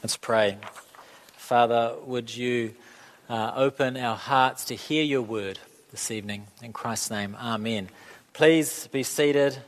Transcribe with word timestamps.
Let's 0.00 0.16
pray. 0.16 0.58
Father, 1.36 1.96
would 2.04 2.34
you 2.34 2.74
uh, 3.28 3.50
open 3.56 3.96
our 3.96 4.14
hearts 4.14 4.66
to 4.66 4.76
hear 4.76 5.02
your 5.02 5.22
word 5.22 5.58
this 5.90 6.12
evening? 6.12 6.46
In 6.62 6.72
Christ's 6.72 7.10
name, 7.10 7.36
amen. 7.36 7.88
Please 8.32 8.86
be 8.92 9.02
seated. 9.02 9.58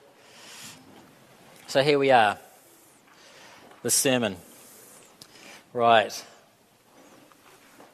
So 1.66 1.82
here 1.82 1.98
we 1.98 2.12
are, 2.12 2.38
the 3.82 3.90
sermon. 3.90 4.36
Right. 5.72 6.24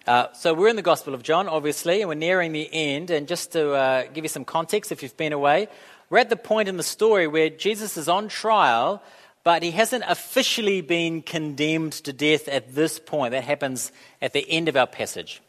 Uh, 0.06 0.30
so 0.34 0.52
we're 0.52 0.68
in 0.68 0.76
the 0.76 0.82
Gospel 0.82 1.14
of 1.14 1.22
John, 1.22 1.48
obviously, 1.48 2.02
and 2.02 2.08
we're 2.10 2.16
nearing 2.16 2.52
the 2.52 2.68
end. 2.70 3.10
And 3.10 3.26
just 3.26 3.52
to 3.52 3.72
uh, 3.72 4.02
give 4.12 4.26
you 4.26 4.28
some 4.28 4.44
context, 4.44 4.92
if 4.92 5.02
you've 5.02 5.16
been 5.16 5.32
away, 5.32 5.68
we're 6.10 6.18
at 6.18 6.28
the 6.28 6.36
point 6.36 6.68
in 6.68 6.76
the 6.76 6.82
story 6.82 7.26
where 7.26 7.48
Jesus 7.48 7.96
is 7.96 8.10
on 8.10 8.28
trial 8.28 9.02
but 9.46 9.62
he 9.62 9.70
hasn't 9.70 10.02
officially 10.08 10.80
been 10.80 11.22
condemned 11.22 11.92
to 11.92 12.12
death 12.12 12.48
at 12.48 12.74
this 12.74 12.98
point. 12.98 13.30
That 13.30 13.45
happens 13.45 13.92
at 14.20 14.32
the 14.32 14.45
end 14.50 14.66
of 14.66 14.77
our 14.77 14.88
passage. 14.88 15.41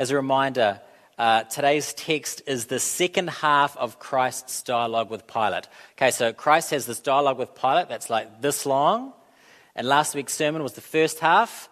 As 0.00 0.10
a 0.10 0.16
reminder, 0.16 0.80
uh, 1.16 1.44
today's 1.44 1.94
text 1.94 2.42
is 2.44 2.66
the 2.66 2.80
second 2.80 3.30
half 3.30 3.76
of 3.76 4.00
Christ's 4.00 4.62
dialogue 4.62 5.10
with 5.10 5.28
Pilate. 5.28 5.68
Okay, 5.92 6.10
so 6.10 6.32
Christ 6.32 6.72
has 6.72 6.84
this 6.84 6.98
dialogue 6.98 7.38
with 7.38 7.54
Pilate 7.54 7.88
that's 7.88 8.10
like 8.10 8.42
this 8.42 8.66
long, 8.66 9.12
and 9.76 9.86
last 9.86 10.16
week's 10.16 10.34
sermon 10.34 10.64
was 10.64 10.72
the 10.72 10.80
first 10.80 11.20
half, 11.20 11.68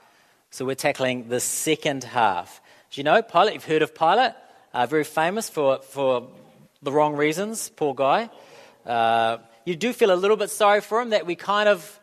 so 0.52 0.64
we're 0.64 0.76
tackling 0.76 1.28
the 1.28 1.40
second 1.40 2.04
half. 2.04 2.60
Do 2.92 3.00
you 3.00 3.04
know 3.04 3.20
Pilate? 3.20 3.54
You've 3.54 3.64
heard 3.64 3.82
of 3.82 3.96
Pilate, 3.96 4.34
uh, 4.72 4.86
very 4.86 5.02
famous 5.02 5.50
for, 5.50 5.80
for 5.82 6.28
the 6.84 6.92
wrong 6.92 7.16
reasons, 7.16 7.68
poor 7.68 7.94
guy. 7.94 8.30
Uh, 8.86 9.38
you 9.64 9.76
do 9.76 9.92
feel 9.92 10.12
a 10.12 10.16
little 10.16 10.36
bit 10.36 10.50
sorry 10.50 10.80
for 10.80 11.00
him 11.00 11.10
that 11.10 11.26
we 11.26 11.34
kind 11.34 11.68
of, 11.68 12.00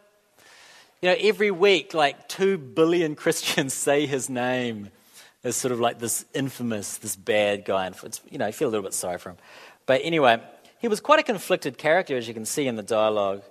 you 1.02 1.10
know, 1.10 1.16
every 1.20 1.52
week, 1.52 1.94
like 1.94 2.28
two 2.28 2.58
billion 2.58 3.16
Christians 3.24 3.74
say 3.74 4.06
his 4.06 4.30
name 4.30 4.90
as 5.44 5.56
sort 5.56 5.72
of 5.72 5.80
like 5.80 6.00
this 6.00 6.26
infamous, 6.34 6.98
this 6.98 7.16
bad 7.16 7.66
guy. 7.66 7.88
And 7.88 8.20
you 8.30 8.38
know, 8.38 8.48
you 8.48 8.54
feel 8.54 8.68
a 8.68 8.72
little 8.72 8.84
bit 8.84 8.94
sorry 8.94 9.18
for 9.18 9.32
him. 9.32 9.38
But 9.86 10.02
anyway, 10.04 10.42
he 10.80 10.88
was 10.88 11.00
quite 11.00 11.20
a 11.20 11.24
conflicted 11.24 11.78
character, 11.78 12.18
as 12.18 12.28
you 12.28 12.34
can 12.34 12.46
see 12.46 12.68
in 12.68 12.76
the 12.76 12.84
dialogue. 12.84 13.44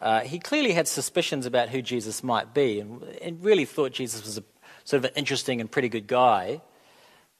Uh, 0.00 0.20
he 0.20 0.38
clearly 0.38 0.72
had 0.72 0.88
suspicions 0.88 1.46
about 1.46 1.68
who 1.68 1.80
Jesus 1.80 2.24
might 2.24 2.52
be 2.52 2.80
and, 2.80 3.02
and 3.22 3.42
really 3.42 3.64
thought 3.64 3.92
Jesus 3.92 4.24
was 4.24 4.38
a 4.38 4.44
sort 4.84 5.04
of 5.04 5.10
an 5.10 5.16
interesting 5.16 5.60
and 5.60 5.70
pretty 5.70 5.88
good 5.88 6.06
guy, 6.06 6.60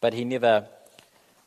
but 0.00 0.14
he 0.14 0.24
never 0.24 0.66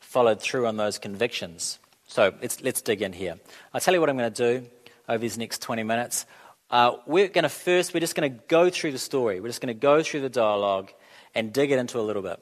followed 0.00 0.40
through 0.40 0.66
on 0.66 0.76
those 0.76 0.98
convictions. 0.98 1.78
So 2.06 2.32
let's, 2.40 2.60
let's 2.62 2.80
dig 2.82 3.02
in 3.02 3.12
here. 3.12 3.38
I'll 3.74 3.80
tell 3.80 3.92
you 3.92 4.00
what 4.00 4.08
I'm 4.08 4.16
going 4.16 4.32
to 4.32 4.60
do 4.60 4.66
over 5.08 5.18
these 5.18 5.36
next 5.36 5.60
20 5.62 5.82
minutes. 5.82 6.24
Uh, 6.70 6.92
we're 7.06 7.28
going 7.28 7.42
to 7.42 7.48
first, 7.48 7.94
we're 7.94 8.00
just 8.00 8.14
going 8.14 8.32
to 8.32 8.42
go 8.48 8.70
through 8.70 8.92
the 8.92 8.98
story. 8.98 9.40
We're 9.40 9.48
just 9.48 9.60
going 9.60 9.74
to 9.74 9.80
go 9.80 10.02
through 10.02 10.20
the 10.20 10.28
dialogue 10.28 10.92
and 11.34 11.52
dig 11.52 11.70
it 11.70 11.78
into 11.78 11.98
a 11.98 12.02
little 12.02 12.22
bit. 12.22 12.40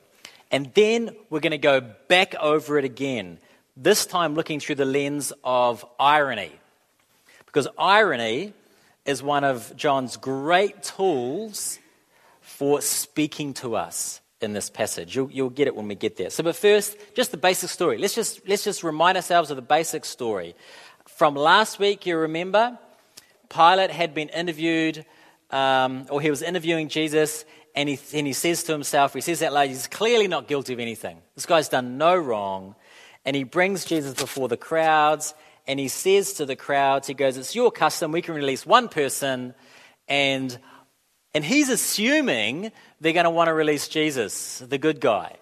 And 0.51 0.73
then 0.75 1.11
we're 1.31 1.41
going 1.41 1.53
to 1.53 1.59
go 1.59 1.81
back 1.81 2.35
over 2.37 2.79
it 2.79 2.85
again, 2.85 3.39
this 3.77 4.07
time 4.07 4.35
looking 4.35 4.61
through 4.61 4.77
the 4.77 4.85
lens 4.85 5.33
of 5.43 5.85
irony. 5.99 6.53
Because 7.47 7.67
irony 7.79 8.53
is 9.05 9.23
one 9.23 9.45
of 9.45 9.75
John's 9.77 10.17
great 10.17 10.83
tools 10.83 11.79
for 12.41 12.81
speaking 12.81 13.55
to 13.55 13.77
us 13.77 14.21
in 14.45 14.53
this 14.53 14.71
passage. 14.71 15.17
You'll, 15.17 15.31
you'll, 15.31 15.51
get 15.51 15.67
it 15.67 15.75
when 15.75 15.89
we 15.89 15.97
get 15.97 16.17
there. 16.17 16.31
So, 16.31 16.45
but 16.45 16.55
first, 16.55 16.97
just 17.15 17.33
the 17.33 17.37
basic 17.37 17.71
story. 17.71 17.99
Let's 17.99 18.15
just, 18.15 18.47
let's 18.47 18.63
just 18.63 18.85
remind 18.85 19.17
ourselves 19.17 19.51
of 19.51 19.57
the 19.57 19.63
basic 19.63 20.05
story. 20.05 20.55
From 21.07 21.35
last 21.35 21.79
week, 21.79 22.07
you 22.07 22.17
remember, 22.17 22.79
Pilate 23.49 23.91
had 23.91 24.15
been 24.15 24.29
interviewed, 24.29 25.05
um, 25.51 26.07
or 26.11 26.21
he 26.21 26.31
was 26.31 26.43
interviewing 26.43 26.89
Jesus, 26.89 27.45
and 27.75 27.89
he, 27.89 27.99
and 28.13 28.27
he 28.27 28.33
says 28.33 28.63
to 28.65 28.73
himself, 28.73 29.15
he 29.15 29.21
says 29.21 29.41
that 29.41 29.53
loud, 29.53 29.69
he's 29.69 29.87
clearly 29.87 30.29
not 30.29 30.47
guilty 30.47 30.73
of 30.73 30.81
anything. 30.81 31.19
This 31.35 31.47
guy's 31.47 31.69
done 31.69 31.99
no 31.99 32.17
wrong. 32.17 32.77
And 33.25 33.35
he 33.35 33.45
brings 33.45 33.85
Jesus 33.85 34.15
before 34.15 34.49
the 34.49 34.57
crowds, 34.57 35.35
and 35.67 35.81
he 35.81 35.89
says 35.89 36.35
to 36.35 36.47
the 36.47 36.57
crowds, 36.57 37.09
he 37.09 37.15
goes, 37.15 37.37
It's 37.37 37.55
your 37.55 37.73
custom, 37.73 38.13
we 38.13 38.23
can 38.23 38.35
release 38.35 38.67
one 38.67 38.89
person, 38.89 39.55
and 40.09 40.57
and 41.35 41.45
he's 41.45 41.69
assuming 41.69 42.71
they're 43.01 43.13
going 43.13 43.25
to 43.25 43.31
want 43.31 43.49
to 43.49 43.55
release 43.55 43.89
Jesus, 43.89 44.61
the 44.61 44.79
good 44.79 45.01
guy. 45.01 45.37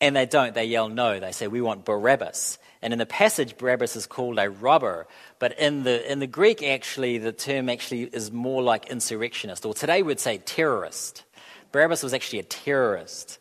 And 0.00 0.14
they 0.14 0.26
don't. 0.26 0.54
They 0.54 0.64
yell 0.64 0.88
no. 0.88 1.18
They 1.18 1.32
say, 1.32 1.48
We 1.48 1.60
want 1.60 1.84
Barabbas. 1.84 2.58
And 2.82 2.92
in 2.92 2.98
the 2.98 3.06
passage, 3.06 3.56
Barabbas 3.56 3.96
is 3.96 4.06
called 4.06 4.38
a 4.38 4.48
robber. 4.48 5.06
But 5.38 5.58
in 5.58 5.82
the, 5.82 6.10
in 6.10 6.20
the 6.20 6.26
Greek, 6.26 6.62
actually, 6.62 7.18
the 7.18 7.32
term 7.32 7.68
actually 7.68 8.04
is 8.04 8.30
more 8.30 8.62
like 8.62 8.88
insurrectionist, 8.88 9.64
or 9.64 9.74
today 9.74 10.02
we'd 10.02 10.20
say 10.20 10.38
terrorist. 10.38 11.24
Barabbas 11.72 12.02
was 12.02 12.14
actually 12.14 12.38
a 12.38 12.44
terrorist. 12.44 13.38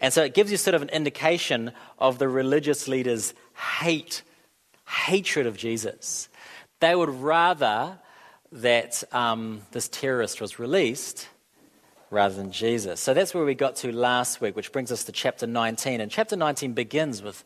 And 0.00 0.12
so 0.12 0.24
it 0.24 0.34
gives 0.34 0.50
you 0.50 0.56
sort 0.56 0.74
of 0.74 0.82
an 0.82 0.88
indication 0.88 1.72
of 1.98 2.18
the 2.18 2.28
religious 2.28 2.88
leaders' 2.88 3.34
hate, 3.54 4.22
hatred 4.88 5.46
of 5.46 5.56
Jesus. 5.56 6.28
They 6.80 6.94
would 6.94 7.10
rather 7.10 7.98
that 8.52 9.04
um, 9.12 9.62
this 9.72 9.88
terrorist 9.88 10.40
was 10.40 10.58
released 10.58 11.28
rather 12.10 12.34
than 12.34 12.50
Jesus. 12.50 13.00
So 13.00 13.14
that's 13.14 13.32
where 13.32 13.44
we 13.44 13.54
got 13.54 13.76
to 13.76 13.92
last 13.92 14.40
week, 14.40 14.56
which 14.56 14.72
brings 14.72 14.90
us 14.90 15.04
to 15.04 15.12
chapter 15.12 15.46
19. 15.46 16.00
And 16.00 16.10
chapter 16.10 16.36
19 16.36 16.72
begins 16.72 17.22
with 17.22 17.44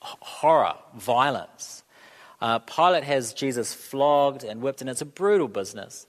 horror, 0.00 0.74
violence. 0.94 1.84
Uh, 2.40 2.58
Pilate 2.58 3.04
has 3.04 3.32
Jesus 3.32 3.72
flogged 3.72 4.44
and 4.44 4.62
whipped, 4.62 4.80
and 4.80 4.90
it's 4.90 5.02
a 5.02 5.06
brutal 5.06 5.46
business. 5.46 6.06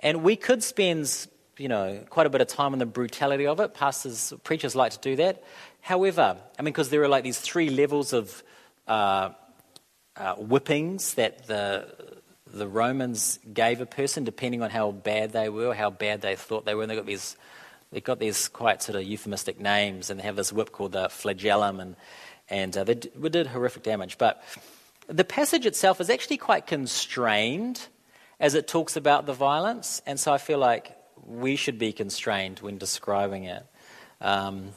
And 0.00 0.22
we 0.22 0.34
could 0.34 0.62
spend, 0.62 1.28
you 1.58 1.68
know, 1.68 2.02
quite 2.10 2.26
a 2.26 2.30
bit 2.30 2.40
of 2.40 2.48
time 2.48 2.72
on 2.72 2.78
the 2.78 2.86
brutality 2.86 3.46
of 3.46 3.60
it. 3.60 3.74
Pastors, 3.74 4.32
preachers 4.42 4.74
like 4.74 4.92
to 4.92 4.98
do 4.98 5.16
that. 5.16 5.44
However, 5.80 6.38
I 6.58 6.62
mean, 6.62 6.72
because 6.72 6.88
there 6.88 7.02
are 7.02 7.08
like 7.08 7.24
these 7.24 7.38
three 7.38 7.70
levels 7.70 8.12
of 8.12 8.42
uh, 8.88 9.30
uh, 10.16 10.34
whippings 10.34 11.14
that 11.14 11.46
the 11.46 11.86
the 12.56 12.68
Romans 12.68 13.38
gave 13.52 13.80
a 13.80 13.86
person, 13.86 14.24
depending 14.24 14.62
on 14.62 14.70
how 14.70 14.90
bad 14.90 15.32
they 15.32 15.48
were, 15.48 15.74
how 15.74 15.90
bad 15.90 16.22
they 16.22 16.36
thought 16.36 16.64
they 16.64 16.74
were. 16.74 16.82
And 16.82 16.90
they 16.90 16.96
got 16.96 17.06
these, 17.06 17.36
they 17.92 18.00
got 18.00 18.18
these 18.18 18.48
quite 18.48 18.82
sort 18.82 18.96
of 18.96 19.04
euphemistic 19.04 19.60
names, 19.60 20.10
and 20.10 20.18
they 20.18 20.24
have 20.24 20.36
this 20.36 20.52
whip 20.52 20.72
called 20.72 20.92
the 20.92 21.08
flagellum, 21.08 21.80
and 21.80 21.96
and 22.48 22.76
uh, 22.76 22.84
they 22.84 22.94
did, 22.94 23.32
did 23.32 23.46
horrific 23.48 23.82
damage. 23.82 24.18
But 24.18 24.42
the 25.08 25.24
passage 25.24 25.66
itself 25.66 26.00
is 26.00 26.10
actually 26.10 26.38
quite 26.38 26.66
constrained 26.66 27.88
as 28.38 28.54
it 28.54 28.68
talks 28.68 28.96
about 28.96 29.26
the 29.26 29.32
violence, 29.32 30.02
and 30.06 30.18
so 30.18 30.32
I 30.32 30.38
feel 30.38 30.58
like 30.58 30.96
we 31.24 31.56
should 31.56 31.78
be 31.78 31.92
constrained 31.92 32.60
when 32.60 32.78
describing 32.78 33.44
it. 33.44 33.64
Um, 34.20 34.72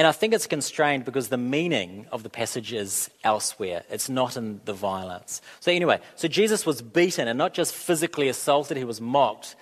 and 0.00 0.06
I 0.06 0.12
think 0.12 0.32
it's 0.32 0.46
constrained 0.46 1.04
because 1.04 1.28
the 1.28 1.36
meaning 1.36 2.06
of 2.10 2.22
the 2.22 2.30
passage 2.30 2.72
is 2.72 3.10
elsewhere. 3.22 3.82
It's 3.90 4.08
not 4.08 4.34
in 4.34 4.62
the 4.64 4.72
violence. 4.72 5.42
So, 5.60 5.70
anyway, 5.70 6.00
so 6.16 6.26
Jesus 6.26 6.64
was 6.64 6.80
beaten 6.80 7.28
and 7.28 7.36
not 7.36 7.52
just 7.52 7.74
physically 7.74 8.28
assaulted, 8.28 8.78
he 8.78 8.84
was 8.84 8.98
mocked. 8.98 9.56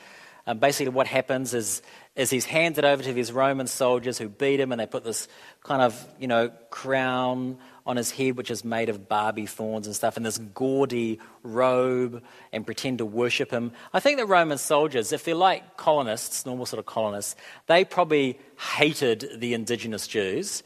Um, 0.47 0.59
basically, 0.59 0.93
what 0.93 1.09
happens 1.09 1.55
is, 1.55 1.83
is 2.19 2.31
he's 2.31 2.45
handed 2.45 2.85
over 2.85 3.01
to 3.01 3.13
these 3.13 3.31
Roman 3.31 3.69
soldiers 3.69 4.19
who 4.19 4.29
beat 4.29 4.59
him, 4.59 4.73
and 4.73 4.81
they 4.81 4.87
put 4.87 5.05
this 5.05 5.29
kind 5.63 5.81
of, 5.81 6.07
you 6.19 6.27
know, 6.27 6.51
crown 6.69 7.57
on 7.87 7.97
his 7.97 8.11
head, 8.11 8.37
which 8.37 8.51
is 8.51 8.65
made 8.65 8.89
of 8.89 9.09
Barbie 9.09 9.47
thorns 9.47 9.87
and 9.87 9.95
stuff, 9.95 10.17
and 10.17 10.27
this 10.27 10.37
gaudy 10.37 11.21
robe, 11.45 12.23
and 12.53 12.67
pretend 12.67 12.99
to 12.99 13.07
worship 13.07 13.53
him. 13.53 13.71
I 13.95 14.01
think 14.01 14.19
the 14.19 14.27
Roman 14.27 14.59
soldiers, 14.59 15.13
if 15.13 15.25
they're 15.25 15.37
like 15.37 15.77
colonists, 15.77 16.45
normal 16.45 16.67
sort 16.67 16.81
of 16.81 16.87
colonists, 16.87 17.37
they 17.69 17.85
probably 17.85 18.37
hated 18.77 19.29
the 19.37 19.55
indigenous 19.55 20.09
Jews, 20.09 20.65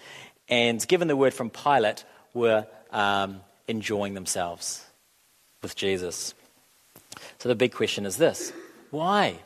and 0.49 0.85
given 0.89 1.07
the 1.07 1.17
word 1.17 1.35
from 1.35 1.51
Pilate, 1.51 2.05
were 2.33 2.67
um, 2.93 3.43
enjoying 3.69 4.15
themselves 4.15 4.85
with 5.61 5.77
Jesus. 5.77 6.33
So 7.39 7.51
the 7.51 7.55
big 7.55 7.75
question 7.75 8.07
is 8.07 8.17
this 8.17 8.55
why? 8.91 9.37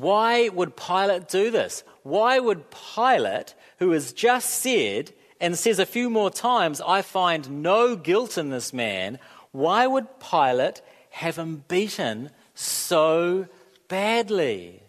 Why 0.00 0.50
would 0.50 0.76
Pilate 0.76 1.28
do 1.28 1.50
this? 1.50 1.82
Why 2.02 2.38
would 2.38 2.66
Pilate, 2.94 3.54
who 3.78 3.92
has 3.92 4.12
just 4.12 4.50
said 4.50 5.12
and 5.40 5.56
says 5.56 5.78
a 5.78 5.86
few 5.86 6.10
more 6.10 6.30
times, 6.30 6.82
I 6.86 7.00
find 7.00 7.62
no 7.62 7.96
guilt 7.96 8.36
in 8.36 8.50
this 8.50 8.74
man, 8.74 9.18
why 9.52 9.86
would 9.86 10.20
Pilate 10.20 10.82
have 11.10 11.36
him 11.36 11.64
beaten 11.66 12.30
so 12.54 13.48
badly? 13.88 14.82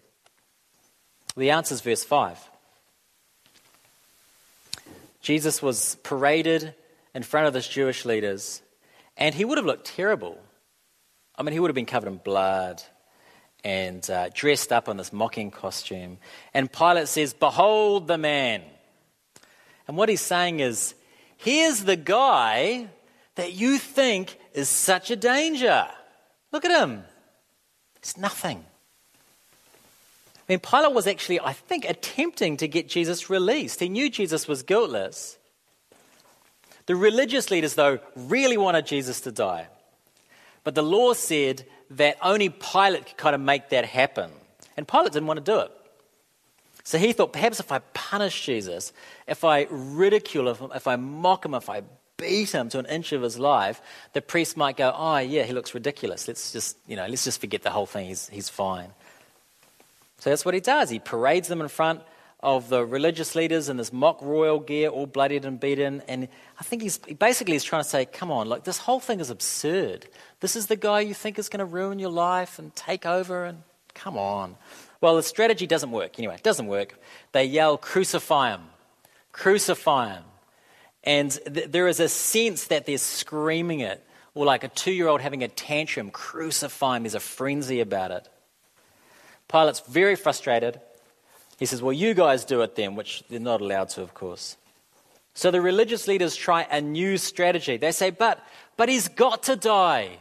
The 1.37 1.51
answer 1.51 1.75
is 1.75 1.81
verse 1.81 2.03
5. 2.03 2.49
Jesus 5.21 5.61
was 5.61 5.95
paraded 6.03 6.75
in 7.15 7.23
front 7.23 7.47
of 7.47 7.53
the 7.53 7.61
Jewish 7.61 8.03
leaders, 8.03 8.61
and 9.15 9.33
he 9.33 9.45
would 9.45 9.57
have 9.57 9.65
looked 9.65 9.87
terrible. 9.87 10.37
I 11.37 11.43
mean, 11.43 11.53
he 11.53 11.61
would 11.61 11.69
have 11.69 11.75
been 11.75 11.85
covered 11.85 12.09
in 12.09 12.17
blood 12.17 12.83
and 13.67 14.09
uh, 14.09 14.29
dressed 14.33 14.71
up 14.71 14.87
in 14.87 14.95
this 14.95 15.11
mocking 15.11 15.51
costume. 15.51 16.19
And 16.53 16.71
Pilate 16.71 17.09
says, 17.09 17.33
Behold 17.33 18.07
the 18.07 18.17
man. 18.17 18.61
And 19.89 19.97
what 19.97 20.07
he's 20.07 20.21
saying 20.21 20.61
is, 20.61 20.95
here's 21.35 21.83
the 21.83 21.97
guy 21.97 22.87
that 23.35 23.51
you 23.51 23.77
think 23.77 24.39
is 24.53 24.69
such 24.69 25.11
a 25.11 25.17
danger. 25.17 25.85
Look 26.53 26.63
at 26.63 26.81
him. 26.81 27.03
It's 27.97 28.15
nothing. 28.15 28.63
I 30.37 30.53
mean, 30.53 30.59
Pilate 30.59 30.93
was 30.93 31.05
actually, 31.05 31.41
I 31.41 31.51
think, 31.51 31.83
attempting 31.83 32.55
to 32.57 32.69
get 32.69 32.87
Jesus 32.87 33.29
released. 33.29 33.81
He 33.81 33.89
knew 33.89 34.09
Jesus 34.09 34.47
was 34.47 34.63
guiltless. 34.63 35.37
The 36.85 36.95
religious 36.95 37.51
leaders, 37.51 37.73
though, 37.73 37.99
really 38.15 38.55
wanted 38.55 38.85
Jesus 38.85 39.19
to 39.21 39.31
die. 39.33 39.67
But 40.63 40.73
the 40.73 40.83
law 40.83 41.11
said 41.11 41.65
that 41.91 42.17
only 42.21 42.49
Pilate 42.49 43.05
could 43.05 43.17
kind 43.17 43.35
of 43.35 43.41
make 43.41 43.69
that 43.69 43.85
happen. 43.85 44.31
And 44.75 44.87
Pilate 44.87 45.13
didn't 45.13 45.27
want 45.27 45.43
to 45.43 45.51
do 45.51 45.59
it. 45.59 45.71
So 46.83 46.97
he 46.97 47.11
thought 47.11 47.33
perhaps 47.33 47.59
if 47.59 47.71
I 47.71 47.79
punish 47.79 48.45
Jesus, 48.45 48.93
if 49.27 49.43
I 49.43 49.67
ridicule 49.69 50.53
him, 50.53 50.71
if 50.73 50.87
I 50.87 50.95
mock 50.95 51.45
him, 51.45 51.53
if 51.53 51.69
I 51.69 51.81
beat 52.15 52.51
him 52.51 52.69
to 52.69 52.79
an 52.79 52.85
inch 52.85 53.11
of 53.11 53.21
his 53.21 53.37
life, 53.37 53.81
the 54.13 54.21
priest 54.21 54.57
might 54.57 54.77
go, 54.77 54.93
oh, 54.95 55.17
yeah, 55.17 55.43
he 55.43 55.53
looks 55.53 55.73
ridiculous. 55.73 56.27
Let's 56.27 56.51
just, 56.51 56.77
you 56.87 56.95
know, 56.95 57.05
let's 57.07 57.23
just 57.23 57.41
forget 57.41 57.63
the 57.63 57.71
whole 57.71 57.85
thing. 57.85 58.07
He's, 58.07 58.29
he's 58.29 58.49
fine. 58.49 58.89
So 60.19 60.29
that's 60.29 60.45
what 60.45 60.53
he 60.53 60.61
does. 60.61 60.89
He 60.89 60.99
parades 60.99 61.47
them 61.47 61.61
in 61.61 61.67
front 61.67 62.01
of 62.41 62.69
the 62.69 62.85
religious 62.85 63.33
leaders 63.35 63.67
in 63.67 63.77
this 63.77 63.91
mock 63.91 64.21
royal 64.21 64.59
gear, 64.59 64.89
all 64.89 65.07
bloodied 65.07 65.43
and 65.43 65.59
beaten. 65.59 66.01
And 66.07 66.27
I 66.59 66.63
think 66.63 66.81
he's 66.81 66.99
he 67.07 67.13
basically 67.13 67.55
is 67.55 67.63
trying 67.63 67.83
to 67.83 67.89
say, 67.89 68.05
come 68.05 68.31
on, 68.31 68.47
like 68.47 68.63
this 68.63 68.77
whole 68.77 68.99
thing 68.99 69.19
is 69.19 69.29
absurd. 69.29 70.07
This 70.39 70.55
is 70.55 70.67
the 70.67 70.75
guy 70.75 70.99
you 71.01 71.13
think 71.13 71.39
is 71.39 71.49
going 71.49 71.59
to 71.59 71.65
ruin 71.65 71.99
your 71.99 72.11
life 72.11 72.59
and 72.59 72.75
take 72.75 73.05
over, 73.05 73.45
and 73.45 73.63
come 73.93 74.17
on. 74.17 74.55
Well, 75.01 75.15
the 75.15 75.23
strategy 75.23 75.67
doesn't 75.67 75.91
work. 75.91 76.17
Anyway, 76.19 76.35
it 76.35 76.43
doesn't 76.43 76.67
work. 76.67 76.99
They 77.31 77.45
yell, 77.45 77.77
crucify 77.77 78.51
him, 78.51 78.61
crucify 79.31 80.13
him. 80.13 80.23
And 81.03 81.31
th- 81.31 81.71
there 81.71 81.87
is 81.87 81.99
a 81.99 82.09
sense 82.09 82.67
that 82.67 82.85
they're 82.85 82.97
screaming 82.97 83.79
it, 83.79 84.03
or 84.35 84.45
like 84.45 84.63
a 84.63 84.67
two 84.67 84.91
year 84.91 85.07
old 85.07 85.21
having 85.21 85.43
a 85.43 85.47
tantrum, 85.47 86.11
crucify 86.11 86.97
him. 86.97 87.03
There's 87.03 87.15
a 87.15 87.19
frenzy 87.19 87.79
about 87.79 88.11
it. 88.11 88.27
Pilate's 89.47 89.79
very 89.79 90.15
frustrated. 90.15 90.79
He 91.57 91.65
says, 91.65 91.81
Well, 91.81 91.93
you 91.93 92.13
guys 92.13 92.45
do 92.45 92.61
it 92.61 92.75
then, 92.75 92.95
which 92.95 93.23
they're 93.29 93.39
not 93.39 93.61
allowed 93.61 93.89
to, 93.89 94.01
of 94.01 94.13
course. 94.13 94.57
So 95.33 95.51
the 95.51 95.61
religious 95.61 96.07
leaders 96.07 96.35
try 96.35 96.63
a 96.63 96.81
new 96.81 97.17
strategy. 97.17 97.77
They 97.77 97.91
say, 97.91 98.09
But, 98.11 98.43
but 98.77 98.89
he's 98.89 99.07
got 99.07 99.43
to 99.43 99.55
die. 99.55 100.17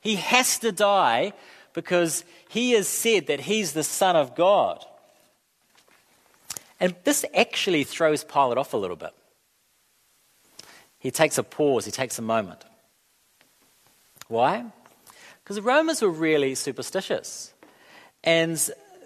He 0.00 0.16
has 0.16 0.58
to 0.60 0.72
die 0.72 1.32
because 1.72 2.24
he 2.48 2.72
has 2.72 2.88
said 2.88 3.26
that 3.28 3.40
he's 3.40 3.72
the 3.72 3.84
Son 3.84 4.16
of 4.16 4.34
God. 4.34 4.84
And 6.80 6.94
this 7.04 7.24
actually 7.34 7.84
throws 7.84 8.24
Pilate 8.24 8.58
off 8.58 8.72
a 8.72 8.78
little 8.78 8.96
bit. 8.96 9.12
He 10.98 11.10
takes 11.10 11.38
a 11.38 11.42
pause, 11.42 11.84
he 11.84 11.90
takes 11.90 12.18
a 12.18 12.22
moment. 12.22 12.64
Why? 14.28 14.64
Because 15.42 15.56
the 15.56 15.62
Romans 15.62 16.02
were 16.02 16.10
really 16.10 16.54
superstitious. 16.54 17.52
And 18.22 18.58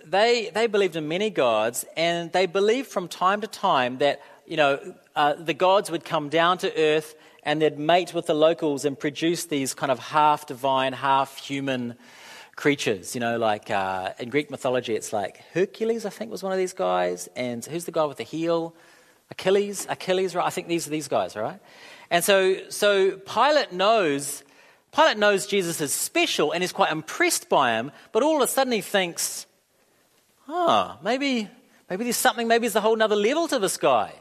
they, 0.07 0.51
they 0.53 0.67
believed 0.67 0.97
in 0.97 1.09
many 1.09 1.31
gods, 1.31 1.85
and 1.97 2.33
they 2.33 2.47
believed 2.47 2.89
from 2.89 3.09
time 3.09 3.41
to 3.41 3.47
time 3.47 3.99
that, 3.99 4.21
you 4.47 4.57
know, 4.57 4.95
uh, 5.17 5.35
the 5.35 5.55
gods 5.55 5.91
would 5.91 6.05
come 6.05 6.29
down 6.29 6.59
to 6.59 6.77
earth 6.77 7.15
and 7.45 7.61
they'd 7.61 7.79
mate 7.79 8.15
with 8.15 8.27
the 8.27 8.35
locals 8.35 8.85
and 8.85 8.99
produce 8.99 9.45
these 9.45 9.75
kind 9.75 9.93
of 9.93 9.99
half 9.99 10.47
divine, 10.47 10.93
half 10.93 11.39
human 11.39 11.95
creatures. 12.57 13.15
You 13.15 13.21
know, 13.21 13.39
like 13.39 13.71
uh, 13.71 14.13
in 14.19 14.31
Greek 14.31 14.51
mythology, 14.51 14.95
it's 14.95 15.13
like 15.13 15.43
Hercules, 15.53 16.07
I 16.07 16.11
think, 16.11 16.31
was 16.31 16.43
one 16.43 16.53
of 16.53 16.59
these 16.59 16.73
guys. 16.73 17.29
And 17.37 17.65
who's 17.65 17.85
the 17.85 17.93
guy 17.93 18.05
with 18.05 18.17
the 18.17 18.25
heel? 18.25 18.75
Achilles, 19.31 19.87
Achilles, 19.89 20.35
right? 20.35 20.47
I 20.47 20.51
think 20.51 20.69
these 20.69 20.87
are 20.87 20.91
these 20.91 21.09
guys, 21.09 21.37
right? 21.37 21.61
And 22.11 22.25
so, 22.25 22.69
so 22.71 23.13
Pilate 23.13 23.73
knows, 23.73 24.43
Pilate 24.95 25.19
knows 25.19 25.47
Jesus 25.47 25.81
is 25.81 25.93
special 25.93 26.53
and 26.53 26.63
is 26.63 26.73
quite 26.73 26.93
impressed 26.93 27.49
by 27.49 27.73
him, 27.73 27.91
but 28.13 28.23
all 28.23 28.37
of 28.37 28.43
a 28.43 28.51
sudden 28.51 28.73
he 28.73 28.81
thinks, 28.81 29.47
oh, 30.49 30.99
maybe, 31.03 31.49
maybe 31.89 32.05
there's 32.05 32.17
something, 32.17 32.49
maybe 32.49 32.63
there's 32.63 32.77
a 32.77 32.81
whole 32.81 33.01
other 33.03 33.17
level 33.17 33.49
to 33.49 33.59
this 33.59 33.77
guy. 33.77 34.13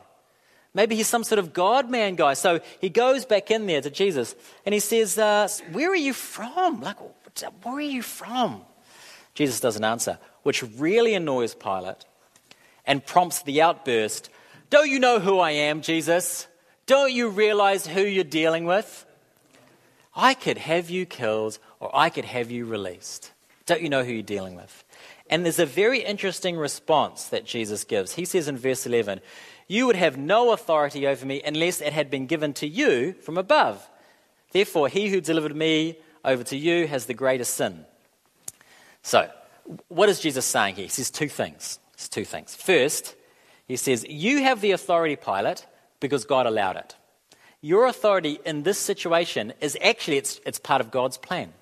Maybe 0.73 0.95
he's 0.95 1.07
some 1.07 1.23
sort 1.23 1.39
of 1.39 1.53
God 1.53 1.89
man 1.89 2.15
guy. 2.15 2.33
So 2.33 2.59
he 2.81 2.89
goes 2.89 3.25
back 3.25 3.51
in 3.51 3.67
there 3.67 3.81
to 3.81 3.89
Jesus 3.89 4.35
and 4.65 4.73
he 4.73 4.79
says, 4.79 5.17
uh, 5.17 5.47
Where 5.71 5.91
are 5.91 5.95
you 5.95 6.13
from? 6.13 6.81
Like, 6.81 6.97
where 7.63 7.75
are 7.75 7.81
you 7.81 8.01
from? 8.01 8.61
Jesus 9.35 9.59
doesn't 9.59 9.83
answer, 9.83 10.17
which 10.43 10.63
really 10.77 11.13
annoys 11.13 11.53
Pilate 11.53 12.05
and 12.85 13.05
prompts 13.05 13.43
the 13.43 13.61
outburst 13.61 14.29
Don't 14.69 14.89
you 14.89 14.99
know 14.99 15.19
who 15.19 15.39
I 15.39 15.51
am, 15.51 15.81
Jesus? 15.81 16.47
Don't 16.85 17.13
you 17.13 17.29
realize 17.29 17.87
who 17.87 18.01
you're 18.01 18.23
dealing 18.23 18.65
with? 18.65 19.05
I 20.15 20.33
could 20.33 20.57
have 20.57 20.89
you 20.89 21.05
killed 21.05 21.59
or 21.79 21.91
I 21.93 22.09
could 22.09 22.25
have 22.25 22.51
you 22.51 22.65
released. 22.65 23.31
Don't 23.65 23.81
you 23.81 23.89
know 23.89 24.03
who 24.03 24.11
you're 24.11 24.23
dealing 24.23 24.55
with? 24.55 24.82
And 25.33 25.43
there's 25.43 25.57
a 25.57 25.65
very 25.65 26.01
interesting 26.01 26.57
response 26.57 27.23
that 27.29 27.43
Jesus 27.43 27.83
gives. 27.85 28.13
He 28.13 28.23
says 28.23 28.47
in 28.47 28.55
verse 28.55 28.85
11, 28.85 29.19
You 29.67 29.87
would 29.87 29.95
have 29.95 30.15
no 30.15 30.51
authority 30.51 31.07
over 31.07 31.25
me 31.25 31.41
unless 31.43 31.81
it 31.81 31.91
had 31.91 32.11
been 32.11 32.27
given 32.27 32.53
to 32.53 32.67
you 32.67 33.13
from 33.13 33.39
above. 33.39 33.89
Therefore, 34.51 34.89
he 34.89 35.09
who 35.09 35.21
delivered 35.21 35.55
me 35.55 35.97
over 36.23 36.43
to 36.43 36.55
you 36.55 36.85
has 36.85 37.07
the 37.07 37.15
greatest 37.15 37.55
sin. 37.55 37.83
So, 39.01 39.27
what 39.87 40.07
is 40.07 40.19
Jesus 40.19 40.45
saying 40.45 40.75
here? 40.75 40.85
He 40.85 40.89
says 40.89 41.09
two 41.09 41.29
things. 41.29 41.79
It's 41.95 42.07
two 42.07 42.25
things. 42.25 42.55
First, 42.55 43.15
he 43.67 43.75
says, 43.75 44.05
You 44.07 44.43
have 44.43 44.61
the 44.61 44.69
authority, 44.69 45.15
Pilate, 45.15 45.65
because 45.99 46.25
God 46.25 46.45
allowed 46.45 46.77
it. 46.77 46.95
Your 47.59 47.87
authority 47.87 48.37
in 48.45 48.61
this 48.61 48.77
situation 48.77 49.51
is 49.61 49.75
actually 49.81 50.17
it's, 50.17 50.39
it's 50.45 50.59
part 50.59 50.79
of 50.79 50.91
God's 50.91 51.17
plan. 51.17 51.53